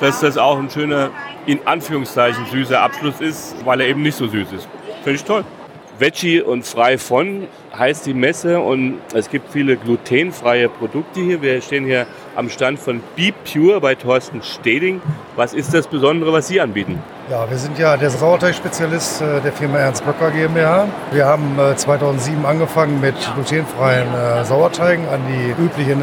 dass 0.00 0.20
das 0.20 0.38
auch 0.38 0.58
ein 0.58 0.70
schöner, 0.70 1.10
in 1.46 1.60
Anführungszeichen, 1.66 2.46
süßer 2.46 2.80
Abschluss 2.80 3.20
ist, 3.20 3.54
weil 3.64 3.80
er 3.80 3.88
eben 3.88 4.02
nicht 4.02 4.16
so 4.16 4.26
süß 4.26 4.52
ist. 4.52 4.68
Finde 5.02 5.16
ich 5.16 5.24
toll. 5.24 5.44
Veggie 6.00 6.40
und 6.40 6.64
frei 6.64 6.96
von 6.96 7.46
heißt 7.78 8.06
die 8.06 8.14
Messe 8.14 8.58
und 8.58 8.98
es 9.12 9.28
gibt 9.28 9.52
viele 9.52 9.76
glutenfreie 9.76 10.70
Produkte 10.70 11.20
hier. 11.20 11.42
Wir 11.42 11.60
stehen 11.60 11.84
hier 11.84 12.06
am 12.34 12.48
Stand 12.48 12.78
von 12.78 13.02
Be 13.16 13.32
Pure 13.44 13.82
bei 13.82 13.94
Thorsten 13.94 14.42
Steding. 14.42 15.02
Was 15.36 15.52
ist 15.52 15.74
das 15.74 15.86
Besondere, 15.86 16.32
was 16.32 16.48
Sie 16.48 16.58
anbieten? 16.58 17.02
Ja, 17.30 17.48
wir 17.50 17.58
sind 17.58 17.78
ja 17.78 17.98
der 17.98 18.08
Sauerteigspezialist 18.08 19.20
äh, 19.20 19.40
der 19.42 19.52
Firma 19.52 19.76
Ernst 19.76 20.02
Böcker 20.06 20.30
GmbH. 20.30 20.88
Wir 21.12 21.26
haben 21.26 21.58
2007 21.76 22.42
äh, 22.42 22.46
angefangen 22.46 22.98
mit 23.02 23.14
glutenfreien 23.34 24.08
äh, 24.14 24.44
Sauerteigen 24.44 25.06
an 25.06 25.20
die 25.28 25.62
üblichen 25.62 26.02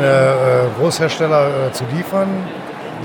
Großhersteller 0.79 1.73
zu 1.73 1.85
liefern. 1.95 2.29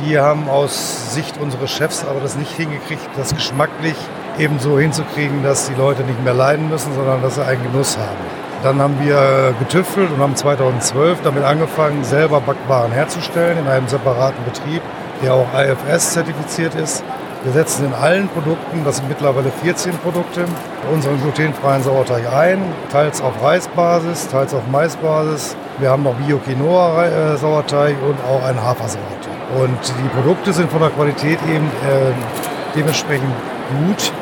Die 0.05 0.19
haben 0.19 0.49
aus 0.49 1.15
Sicht 1.15 1.41
unseres 1.41 1.71
Chefs 1.71 2.05
aber 2.05 2.21
das 2.21 2.37
nicht 2.37 2.53
hingekriegt, 2.53 3.09
das 3.17 3.35
geschmacklich 3.35 3.97
eben 4.39 4.59
so 4.59 4.79
hinzukriegen, 4.79 5.43
dass 5.43 5.69
die 5.69 5.75
Leute 5.75 6.03
nicht 6.03 6.23
mehr 6.25 6.35
leiden 6.35 6.69
müssen, 6.69 6.95
sondern 6.95 7.23
dass 7.23 7.37
sie 7.37 7.45
einen 7.45 7.63
Genuss 7.63 7.97
haben. 7.97 8.43
Dann 8.63 8.81
haben 8.81 8.95
wir 9.01 9.55
getüftelt 9.59 10.11
und 10.13 10.21
haben 10.21 10.37
2012 10.37 11.19
damit 11.25 11.43
angefangen, 11.43 12.05
selber 12.05 12.41
Backwaren 12.41 12.93
herzustellen 12.93 13.59
in 13.59 13.67
einem 13.67 13.89
separaten 13.89 14.45
Betrieb, 14.45 14.83
der 15.23 15.35
auch 15.35 15.49
IFS 15.55 16.13
zertifiziert 16.13 16.75
ist. 16.77 17.03
Wir 17.43 17.53
setzen 17.53 17.87
in 17.87 17.95
allen 17.95 18.29
Produkten, 18.29 18.85
das 18.85 18.99
sind 18.99 19.09
mittlerweile 19.09 19.51
14 19.51 19.99
Produkte, 19.99 20.45
unseren 20.93 21.21
glutenfreien 21.21 21.83
Sauerteig 21.83 22.33
ein, 22.33 22.63
teils 22.93 23.21
auf 23.21 23.33
Reisbasis, 23.43 24.29
teils 24.29 24.55
auf 24.55 24.63
Maisbasis. 24.71 25.57
Wir 25.79 25.91
haben 25.91 26.05
noch 26.05 26.15
Bio-Quinoa-Sauerteig 26.15 27.97
und 28.09 28.17
auch 28.25 28.45
einen 28.45 28.63
Hafersauerteig. 28.63 29.33
Und 29.59 29.93
die 30.05 30.09
Produkte 30.21 30.53
sind 30.53 30.71
von 30.71 30.83
der 30.83 30.91
Qualität 30.91 31.41
eben 31.53 31.67
äh, 31.67 32.13
dementsprechend 32.77 33.35
gut. 33.87 34.13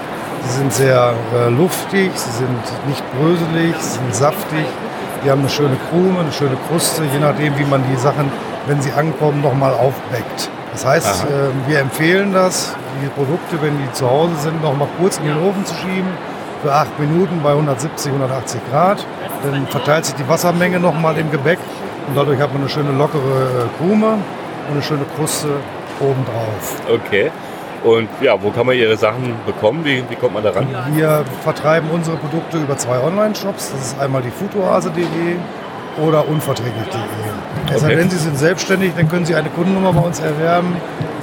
Sie 0.43 0.59
sind 0.59 0.73
sehr 0.73 1.15
äh, 1.35 1.49
luftig, 1.51 2.11
sie 2.15 2.31
sind 2.31 2.89
nicht 2.89 3.05
bröselig, 3.19 3.75
sie 3.79 3.99
sind 3.99 4.15
saftig. 4.15 4.65
Die 5.25 5.31
haben 5.31 5.41
eine 5.41 5.51
schöne 5.51 5.77
Krume, 5.91 6.21
eine 6.21 6.33
schöne 6.33 6.57
Kruste, 6.69 7.03
je 7.13 7.19
nachdem, 7.19 7.59
wie 7.59 7.65
man 7.65 7.83
die 7.91 7.97
Sachen, 7.97 8.33
wenn 8.67 8.81
sie 8.81 8.91
ankommen, 8.93 9.43
nochmal 9.43 9.73
aufbeckt. 9.75 10.51
Das 10.73 10.87
heißt, 10.87 11.25
äh, 11.25 11.69
wir 11.69 11.81
empfehlen 11.81 12.33
das, 12.33 12.75
die 13.03 13.09
Produkte, 13.09 13.61
wenn 13.61 13.77
die 13.79 13.93
zu 13.93 14.09
Hause 14.09 14.35
sind, 14.37 14.63
nochmal 14.63 14.89
kurz 14.99 15.19
in 15.19 15.25
den 15.25 15.37
Ofen 15.39 15.65
zu 15.67 15.75
schieben 15.75 16.09
für 16.63 16.73
acht 16.73 16.99
Minuten 16.99 17.41
bei 17.43 17.51
170, 17.51 18.13
180 18.13 18.61
Grad. 18.71 19.07
Dann 19.43 19.67
verteilt 19.67 20.05
sich 20.05 20.15
die 20.15 20.29
Wassermenge 20.29 20.79
nochmal 20.79 21.19
im 21.19 21.31
Gebäck 21.31 21.59
und 22.07 22.17
dadurch 22.17 22.41
hat 22.41 22.53
man 22.53 22.63
eine 22.63 22.71
schöne 22.71 22.93
lockere 22.93 23.21
äh, 23.21 23.79
Krume 23.79 24.13
und 24.13 24.73
eine 24.73 24.83
schöne 24.83 25.05
Kruste 25.17 25.49
obendrauf. 26.01 26.77
Okay. 26.89 27.31
Und 27.83 28.09
ja, 28.21 28.41
wo 28.43 28.51
kann 28.51 28.67
man 28.67 28.77
Ihre 28.77 28.97
Sachen 28.97 29.35
bekommen? 29.47 29.85
Wie, 29.85 30.05
wie 30.09 30.15
kommt 30.15 30.35
man 30.35 30.45
da 30.45 30.51
ran? 30.51 30.67
Wir 30.95 31.25
vertreiben 31.43 31.89
unsere 31.91 32.17
Produkte 32.19 32.59
über 32.59 32.77
zwei 32.77 33.01
Online-Shops. 33.01 33.73
Das 33.73 33.81
ist 33.81 34.01
einmal 34.01 34.23
die 34.23 34.31
futuoase.de 34.31 35.05
oder 36.05 36.29
unverträglich.de. 36.29 37.01
Okay. 37.65 37.73
Also 37.73 37.89
wenn 37.89 38.11
Sie 38.11 38.19
sind 38.19 38.39
selbstständig, 38.39 38.93
dann 38.97 39.09
können 39.09 39.25
Sie 39.25 39.35
eine 39.35 39.49
Kundennummer 39.49 39.93
bei 39.93 40.01
uns 40.01 40.21
erwerben 40.21 40.77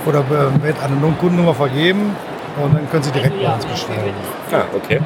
oder 0.05 0.23
wird 0.29 0.75
eine 0.83 1.15
Kundennummer 1.19 1.53
vergeben 1.53 2.15
und 2.61 2.73
dann 2.73 2.89
können 2.89 3.03
Sie 3.03 3.11
direkt 3.11 3.41
bei 3.41 3.53
uns 3.53 3.65
bestellen. 3.65 4.13
Ah, 4.51 4.63
okay. 4.75 4.99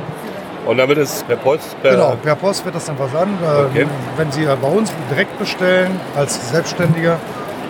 Und 0.66 0.78
dann 0.78 0.88
wird 0.88 1.00
es 1.00 1.24
per 1.24 1.38
Post? 1.38 1.82
Per 1.82 1.92
genau, 1.92 2.16
per 2.22 2.36
Post 2.36 2.64
wird 2.66 2.76
das 2.76 2.86
dann 2.86 2.96
versandt. 2.96 3.40
Okay. 3.42 3.88
Wenn 4.16 4.32
Sie 4.32 4.46
bei 4.46 4.68
uns 4.68 4.92
direkt 5.10 5.38
bestellen 5.40 6.00
als 6.16 6.52
Selbstständiger, 6.52 7.18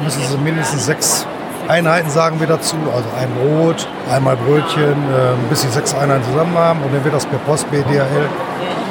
müssen 0.04 0.22
Sie 0.24 0.38
mindestens 0.38 0.86
sechs 0.86 1.26
Einheiten 1.72 2.10
sagen 2.10 2.38
wir 2.42 2.48
dazu, 2.48 2.76
also 2.94 3.08
ein 3.18 3.30
Brot, 3.34 3.88
einmal 4.12 4.36
Brötchen, 4.36 4.92
äh, 4.92 5.50
bis 5.50 5.62
sie 5.62 5.70
sechs 5.70 5.94
Einheiten 5.94 6.24
zusammen 6.26 6.58
haben 6.58 6.82
und 6.84 6.94
dann 6.94 7.02
wird 7.02 7.16
das 7.16 7.26
per 7.26 7.40
Post 7.40 7.72
BDHL 7.72 8.02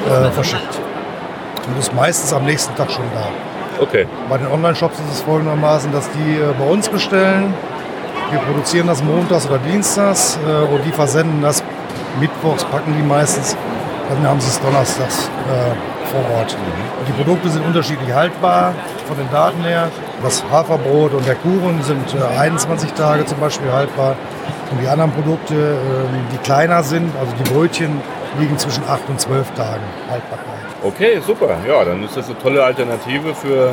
äh, 0.09 0.31
verschickt. 0.31 0.81
Und 1.67 1.79
ist 1.79 1.95
meistens 1.95 2.33
am 2.33 2.47
nächsten 2.47 2.75
Tag 2.77 2.91
schon 2.91 3.05
da. 3.15 3.29
Okay. 3.83 4.07
Bei 4.31 4.39
den 4.39 4.47
Online-Shops 4.47 4.99
ist 4.99 5.13
es 5.13 5.21
folgendermaßen, 5.21 5.93
dass 5.93 6.09
die 6.13 6.37
äh, 6.37 6.55
bei 6.59 6.65
uns 6.65 6.89
bestellen. 6.89 7.53
Wir 8.31 8.39
produzieren 8.41 8.87
das 8.87 9.03
montags 9.05 9.47
oder 9.47 9.59
dienstags 9.59 10.39
äh, 10.49 10.73
und 10.73 10.83
die 10.83 10.93
versenden 10.93 11.43
das 11.43 11.63
mittwochs, 12.19 12.65
packen 12.65 12.95
die 12.97 13.03
meistens. 13.03 13.57
Dann 14.09 14.27
haben 14.27 14.41
sie 14.41 14.49
es 14.49 14.59
donnerstags 14.61 15.29
äh, 15.29 16.00
vor 16.11 16.21
Ort. 16.39 16.57
Und 16.99 17.09
die 17.09 17.13
Produkte 17.13 17.49
sind 17.49 17.65
unterschiedlich 17.65 18.13
haltbar 18.13 18.75
von 19.07 19.17
den 19.17 19.31
Daten 19.31 19.63
her. 19.63 19.89
Das 20.23 20.45
Haferbrot 20.51 21.15
und 21.15 21.27
der 21.27 21.37
Kuchen 21.37 21.83
sind 21.83 22.05
21 22.39 22.91
äh, 22.91 22.95
Tage 22.95 23.25
zum 23.27 23.39
Beispiel 23.39 23.71
haltbar. 23.73 24.17
Und 24.71 24.81
die 24.83 24.89
anderen 24.89 25.13
Produkte, 25.13 25.55
ähm, 25.55 26.27
die 26.33 26.39
kleiner 26.39 26.83
sind, 26.83 27.11
also 27.19 27.33
die 27.43 27.51
Brötchen, 27.51 28.01
liegen 28.39 28.57
zwischen 28.59 28.85
8 28.89 29.09
und 29.09 29.21
12 29.21 29.51
Tagen 29.53 29.83
Haltbarkeit. 30.09 30.47
Okay, 30.83 31.21
super. 31.27 31.57
Ja, 31.67 31.85
dann 31.85 32.03
ist 32.05 32.17
das 32.17 32.27
eine 32.27 32.39
tolle 32.39 32.63
Alternative 32.63 33.35
für 33.35 33.73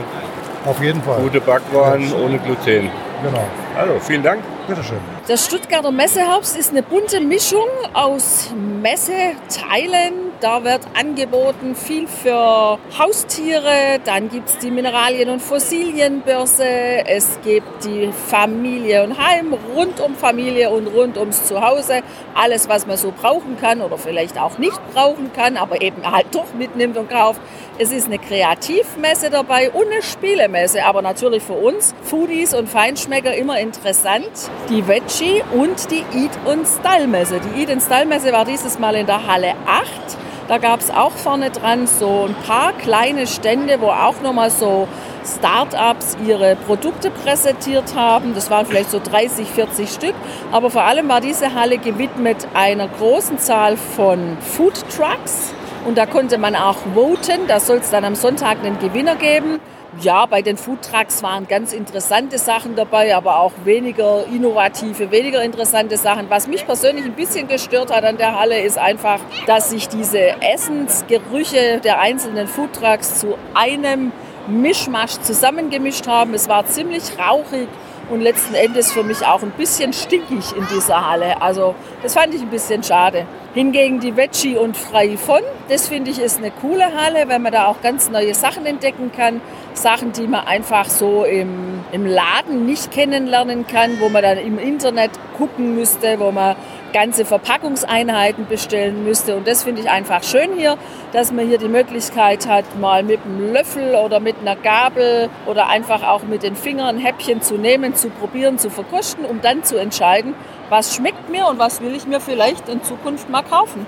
Auf 0.65 0.81
jeden 0.81 1.01
Fall. 1.01 1.21
gute 1.21 1.39
Backwaren 1.39 2.11
ohne 2.13 2.37
Gluten. 2.39 2.89
Genau. 3.23 3.43
Also, 3.77 3.99
vielen 3.99 4.23
Dank. 4.23 4.41
Bitteschön. 4.67 4.97
Das 5.27 5.45
Stuttgarter 5.45 5.91
Messeherbst 5.91 6.57
ist 6.57 6.71
eine 6.71 6.83
bunte 6.83 7.19
Mischung 7.21 7.67
aus 7.93 8.51
Messeteilen. 8.81 10.26
Da 10.39 10.63
wird 10.63 10.81
angeboten 10.93 11.75
viel 11.75 12.07
für 12.07 12.77
Haustiere. 12.99 13.99
Dann 14.05 14.29
gibt 14.29 14.49
es 14.49 14.59
die 14.59 14.69
Mineralien- 14.69 15.29
und 15.29 15.41
Fossilienbörse. 15.41 16.63
Es 17.07 17.39
gibt 17.43 17.83
die 17.83 18.11
Familie 18.27 19.03
und 19.03 19.17
Heim, 19.17 19.55
rund 19.75 19.99
um 19.99 20.15
Familie 20.15 20.69
und 20.69 20.85
rund 20.85 21.17
ums 21.17 21.45
Zuhause. 21.45 22.01
Alles, 22.35 22.69
was 22.69 22.85
man 22.85 22.97
so 22.97 23.11
brauchen 23.19 23.57
kann 23.59 23.81
oder 23.81 23.97
vielleicht 23.97 24.39
auch 24.39 24.59
nicht 24.59 24.79
brauchen 24.93 25.31
kann, 25.33 25.57
aber 25.57 25.81
eben 25.81 26.05
halt 26.05 26.27
doch 26.31 26.53
mitnimmt 26.53 26.97
und 26.97 27.09
kauft. 27.09 27.41
Es 27.79 27.91
ist 27.91 28.05
eine 28.05 28.19
Kreativmesse 28.19 29.31
dabei 29.31 29.71
und 29.71 29.87
eine 29.91 30.03
Spielemesse, 30.03 30.85
aber 30.85 31.01
natürlich 31.01 31.41
für 31.41 31.53
uns 31.53 31.95
Foodies 32.03 32.53
und 32.53 32.69
Feinschmecker 32.69 33.33
immer 33.33 33.59
interessant. 33.59 34.29
Die 34.69 34.87
Veggie 34.87 35.41
und 35.51 35.89
die 35.89 36.05
Eat 36.15 36.31
und 36.45 36.67
Style 36.67 37.07
Messe. 37.07 37.39
Die 37.39 37.61
Eat 37.61 37.71
und 37.71 37.81
Style 37.81 38.05
Messe 38.05 38.31
war 38.31 38.45
dieses 38.45 38.77
Mal 38.77 38.95
in 38.95 39.07
der 39.07 39.25
Halle 39.25 39.55
8. 39.65 40.26
Da 40.47 40.59
gab 40.59 40.79
es 40.79 40.89
auch 40.89 41.11
vorne 41.11 41.51
dran 41.51 41.87
so 41.87 42.25
ein 42.25 42.35
paar 42.45 42.71
kleine 42.71 43.27
Stände, 43.27 43.81
wo 43.81 43.87
auch 43.87 44.21
nochmal 44.21 44.49
so 44.49 44.87
Start-ups 45.25 46.15
ihre 46.25 46.55
Produkte 46.55 47.11
präsentiert 47.11 47.95
haben. 47.95 48.33
Das 48.33 48.49
waren 48.49 48.65
vielleicht 48.65 48.91
so 48.91 49.01
30, 49.03 49.45
40 49.45 49.89
Stück. 49.89 50.15
Aber 50.53 50.69
vor 50.69 50.83
allem 50.83 51.09
war 51.09 51.19
diese 51.19 51.53
Halle 51.53 51.77
gewidmet 51.77 52.47
einer 52.53 52.87
großen 52.87 53.39
Zahl 53.39 53.75
von 53.75 54.37
Food 54.39 54.85
Trucks 54.95 55.53
und 55.85 55.97
da 55.97 56.05
konnte 56.05 56.37
man 56.37 56.55
auch 56.55 56.77
voten. 56.93 57.47
Da 57.47 57.59
soll 57.59 57.77
es 57.77 57.89
dann 57.89 58.05
am 58.05 58.15
Sonntag 58.15 58.59
einen 58.63 58.79
Gewinner 58.79 59.15
geben. 59.15 59.59
Ja, 60.01 60.27
bei 60.27 60.43
den 60.43 60.57
Foodtrucks 60.57 61.23
waren 61.23 61.47
ganz 61.47 61.73
interessante 61.73 62.37
Sachen 62.37 62.75
dabei, 62.75 63.15
aber 63.15 63.39
auch 63.39 63.53
weniger 63.63 64.25
innovative, 64.27 65.09
weniger 65.09 65.41
interessante 65.41 65.97
Sachen. 65.97 66.29
Was 66.29 66.47
mich 66.47 66.67
persönlich 66.67 67.05
ein 67.05 67.13
bisschen 67.13 67.47
gestört 67.47 67.91
hat 67.91 68.03
an 68.03 68.17
der 68.17 68.39
Halle, 68.39 68.61
ist 68.61 68.77
einfach, 68.77 69.19
dass 69.47 69.71
sich 69.71 69.89
diese 69.89 70.39
Essensgerüche 70.41 71.79
der 71.83 71.99
einzelnen 71.99 72.47
Foodtrucks 72.47 73.19
zu 73.19 73.39
einem 73.55 74.11
Mischmasch 74.47 75.19
zusammengemischt 75.21 76.05
haben. 76.05 76.35
Es 76.35 76.47
war 76.47 76.65
ziemlich 76.67 77.03
rauchig 77.17 77.67
und 78.11 78.21
letzten 78.21 78.53
Endes 78.53 78.91
für 78.91 79.03
mich 79.03 79.25
auch 79.25 79.41
ein 79.41 79.51
bisschen 79.51 79.93
stinkig 79.93 80.55
in 80.55 80.67
dieser 80.67 81.09
Halle. 81.09 81.41
Also 81.41 81.73
das 82.03 82.13
fand 82.13 82.35
ich 82.35 82.41
ein 82.41 82.49
bisschen 82.49 82.83
schade. 82.83 83.25
Hingegen 83.57 83.99
die 83.99 84.15
Veggie 84.15 84.55
und 84.55 84.77
Frei 84.77 85.17
von, 85.17 85.41
das 85.67 85.87
finde 85.87 86.11
ich 86.11 86.19
ist 86.19 86.37
eine 86.37 86.51
coole 86.51 86.93
Halle, 86.93 87.27
weil 87.27 87.39
man 87.39 87.51
da 87.51 87.65
auch 87.65 87.81
ganz 87.81 88.07
neue 88.07 88.35
Sachen 88.35 88.67
entdecken 88.67 89.11
kann. 89.11 89.41
Sachen, 89.73 90.11
die 90.11 90.27
man 90.27 90.45
einfach 90.45 90.85
so 90.85 91.23
im, 91.23 91.83
im 91.91 92.05
Laden 92.05 92.67
nicht 92.67 92.91
kennenlernen 92.91 93.65
kann, 93.65 93.99
wo 93.99 94.09
man 94.09 94.21
dann 94.21 94.37
im 94.37 94.59
Internet 94.59 95.09
gucken 95.39 95.73
müsste, 95.73 96.19
wo 96.19 96.31
man 96.31 96.55
ganze 96.93 97.25
Verpackungseinheiten 97.25 98.45
bestellen 98.47 99.03
müsste. 99.03 99.35
Und 99.35 99.47
das 99.47 99.63
finde 99.63 99.81
ich 99.81 99.89
einfach 99.89 100.23
schön 100.23 100.53
hier, 100.55 100.77
dass 101.11 101.31
man 101.31 101.47
hier 101.47 101.57
die 101.57 101.67
Möglichkeit 101.67 102.47
hat, 102.47 102.65
mal 102.79 103.03
mit 103.03 103.19
einem 103.25 103.53
Löffel 103.53 103.95
oder 103.95 104.19
mit 104.19 104.35
einer 104.39 104.55
Gabel 104.55 105.29
oder 105.47 105.67
einfach 105.67 106.03
auch 106.07 106.23
mit 106.23 106.43
den 106.43 106.55
Fingern 106.55 106.97
ein 106.97 106.99
Häppchen 106.99 107.41
zu 107.41 107.55
nehmen, 107.55 107.95
zu 107.95 108.09
probieren, 108.09 108.57
zu 108.57 108.69
verkosten, 108.69 109.25
um 109.25 109.41
dann 109.41 109.63
zu 109.63 109.77
entscheiden, 109.77 110.33
was 110.69 110.95
schmeckt 110.95 111.29
mir 111.29 111.47
und 111.47 111.59
was 111.59 111.81
will 111.81 111.95
ich 111.95 112.07
mir 112.07 112.19
vielleicht 112.19 112.67
in 112.67 112.83
Zukunft 112.83 113.29
mal 113.29 113.43
kaufen. 113.49 113.85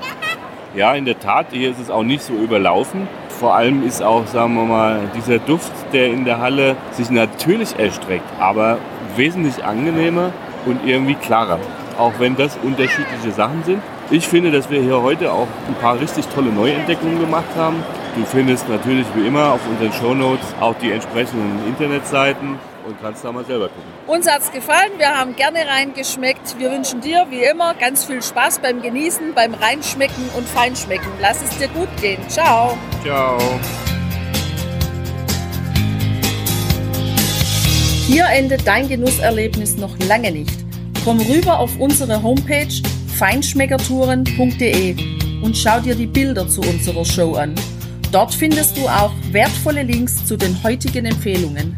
Ja, 0.76 0.94
in 0.94 1.06
der 1.06 1.20
Tat, 1.20 1.48
hier 1.52 1.72
ist 1.72 1.80
es 1.80 1.90
auch 1.90 2.04
nicht 2.04 2.22
so 2.22 2.34
überlaufen. 2.34 3.08
Vor 3.40 3.56
allem 3.56 3.86
ist 3.86 4.04
auch, 4.04 4.28
sagen 4.28 4.56
wir 4.56 4.66
mal, 4.66 5.00
dieser 5.16 5.40
Duft, 5.40 5.72
der 5.94 6.08
in 6.08 6.26
der 6.26 6.40
Halle 6.40 6.76
sich 6.92 7.10
natürlich 7.10 7.78
erstreckt, 7.80 8.30
aber 8.40 8.78
wesentlich 9.16 9.64
angenehmer 9.64 10.32
und 10.66 10.86
irgendwie 10.86 11.16
klarer. 11.16 11.60
Auch 11.98 12.14
wenn 12.20 12.36
das 12.36 12.58
unterschiedliche 12.62 13.32
Sachen 13.32 13.64
sind. 13.64 13.82
Ich 14.12 14.28
finde, 14.28 14.52
dass 14.52 14.70
wir 14.70 14.82
hier 14.82 15.02
heute 15.02 15.32
auch 15.32 15.48
ein 15.68 15.76
paar 15.76 16.00
richtig 16.00 16.26
tolle 16.28 16.52
Neuentdeckungen 16.52 17.20
gemacht 17.20 17.50
haben. 17.58 17.84
Du 18.16 18.26
findest 18.26 18.68
natürlich 18.70 19.06
wie 19.16 19.28
immer 19.28 19.54
auf 19.54 19.62
unseren 19.70 19.94
Shownotes 19.94 20.54
auch 20.60 20.76
die 20.82 20.92
entsprechenden 20.92 21.60
Internetseiten 21.68 22.60
und 22.90 23.02
kannst 23.02 23.24
da 23.24 23.32
mal 23.32 23.46
selber 23.46 23.70
gucken. 23.70 23.84
Uns 24.08 24.30
hat 24.30 24.42
es 24.42 24.52
gefallen, 24.52 24.92
wir 24.98 25.18
haben 25.18 25.36
gerne 25.36 25.60
reingeschmeckt. 25.68 26.60
Wir 26.60 26.72
wünschen 26.72 27.02
dir 27.02 27.28
wie 27.30 27.44
immer 27.44 27.74
ganz 27.76 28.06
viel 28.06 28.22
Spaß 28.22 28.60
beim 28.60 28.82
Genießen, 28.82 29.34
beim 29.34 29.54
Reinschmecken 29.54 30.30
und 30.36 30.48
Feinschmecken. 30.48 31.12
Lass 31.22 31.42
es 31.42 31.58
dir 31.58 31.68
gut 31.70 31.90
gehen. 32.02 32.20
Ciao. 32.28 32.78
Ciao. 33.04 33.38
Hier 38.08 38.26
endet 38.26 38.66
dein 38.66 38.90
Genusserlebnis 38.90 39.78
noch 39.78 39.98
lange 40.08 40.32
nicht. 40.32 40.58
Komm 41.06 41.22
rüber 41.22 41.60
auf 41.60 41.80
unsere 41.80 42.22
Homepage 42.24 42.74
feinschmeckertouren.de 43.20 44.96
und 45.44 45.56
schau 45.56 45.80
dir 45.80 45.94
die 45.94 46.08
Bilder 46.08 46.48
zu 46.48 46.62
unserer 46.62 47.06
Show 47.06 47.36
an. 47.36 47.54
Dort 48.12 48.34
findest 48.34 48.76
du 48.78 48.88
auch 48.88 49.12
wertvolle 49.32 49.84
Links 49.84 50.26
zu 50.26 50.36
den 50.36 50.64
heutigen 50.64 51.06
Empfehlungen. 51.06 51.78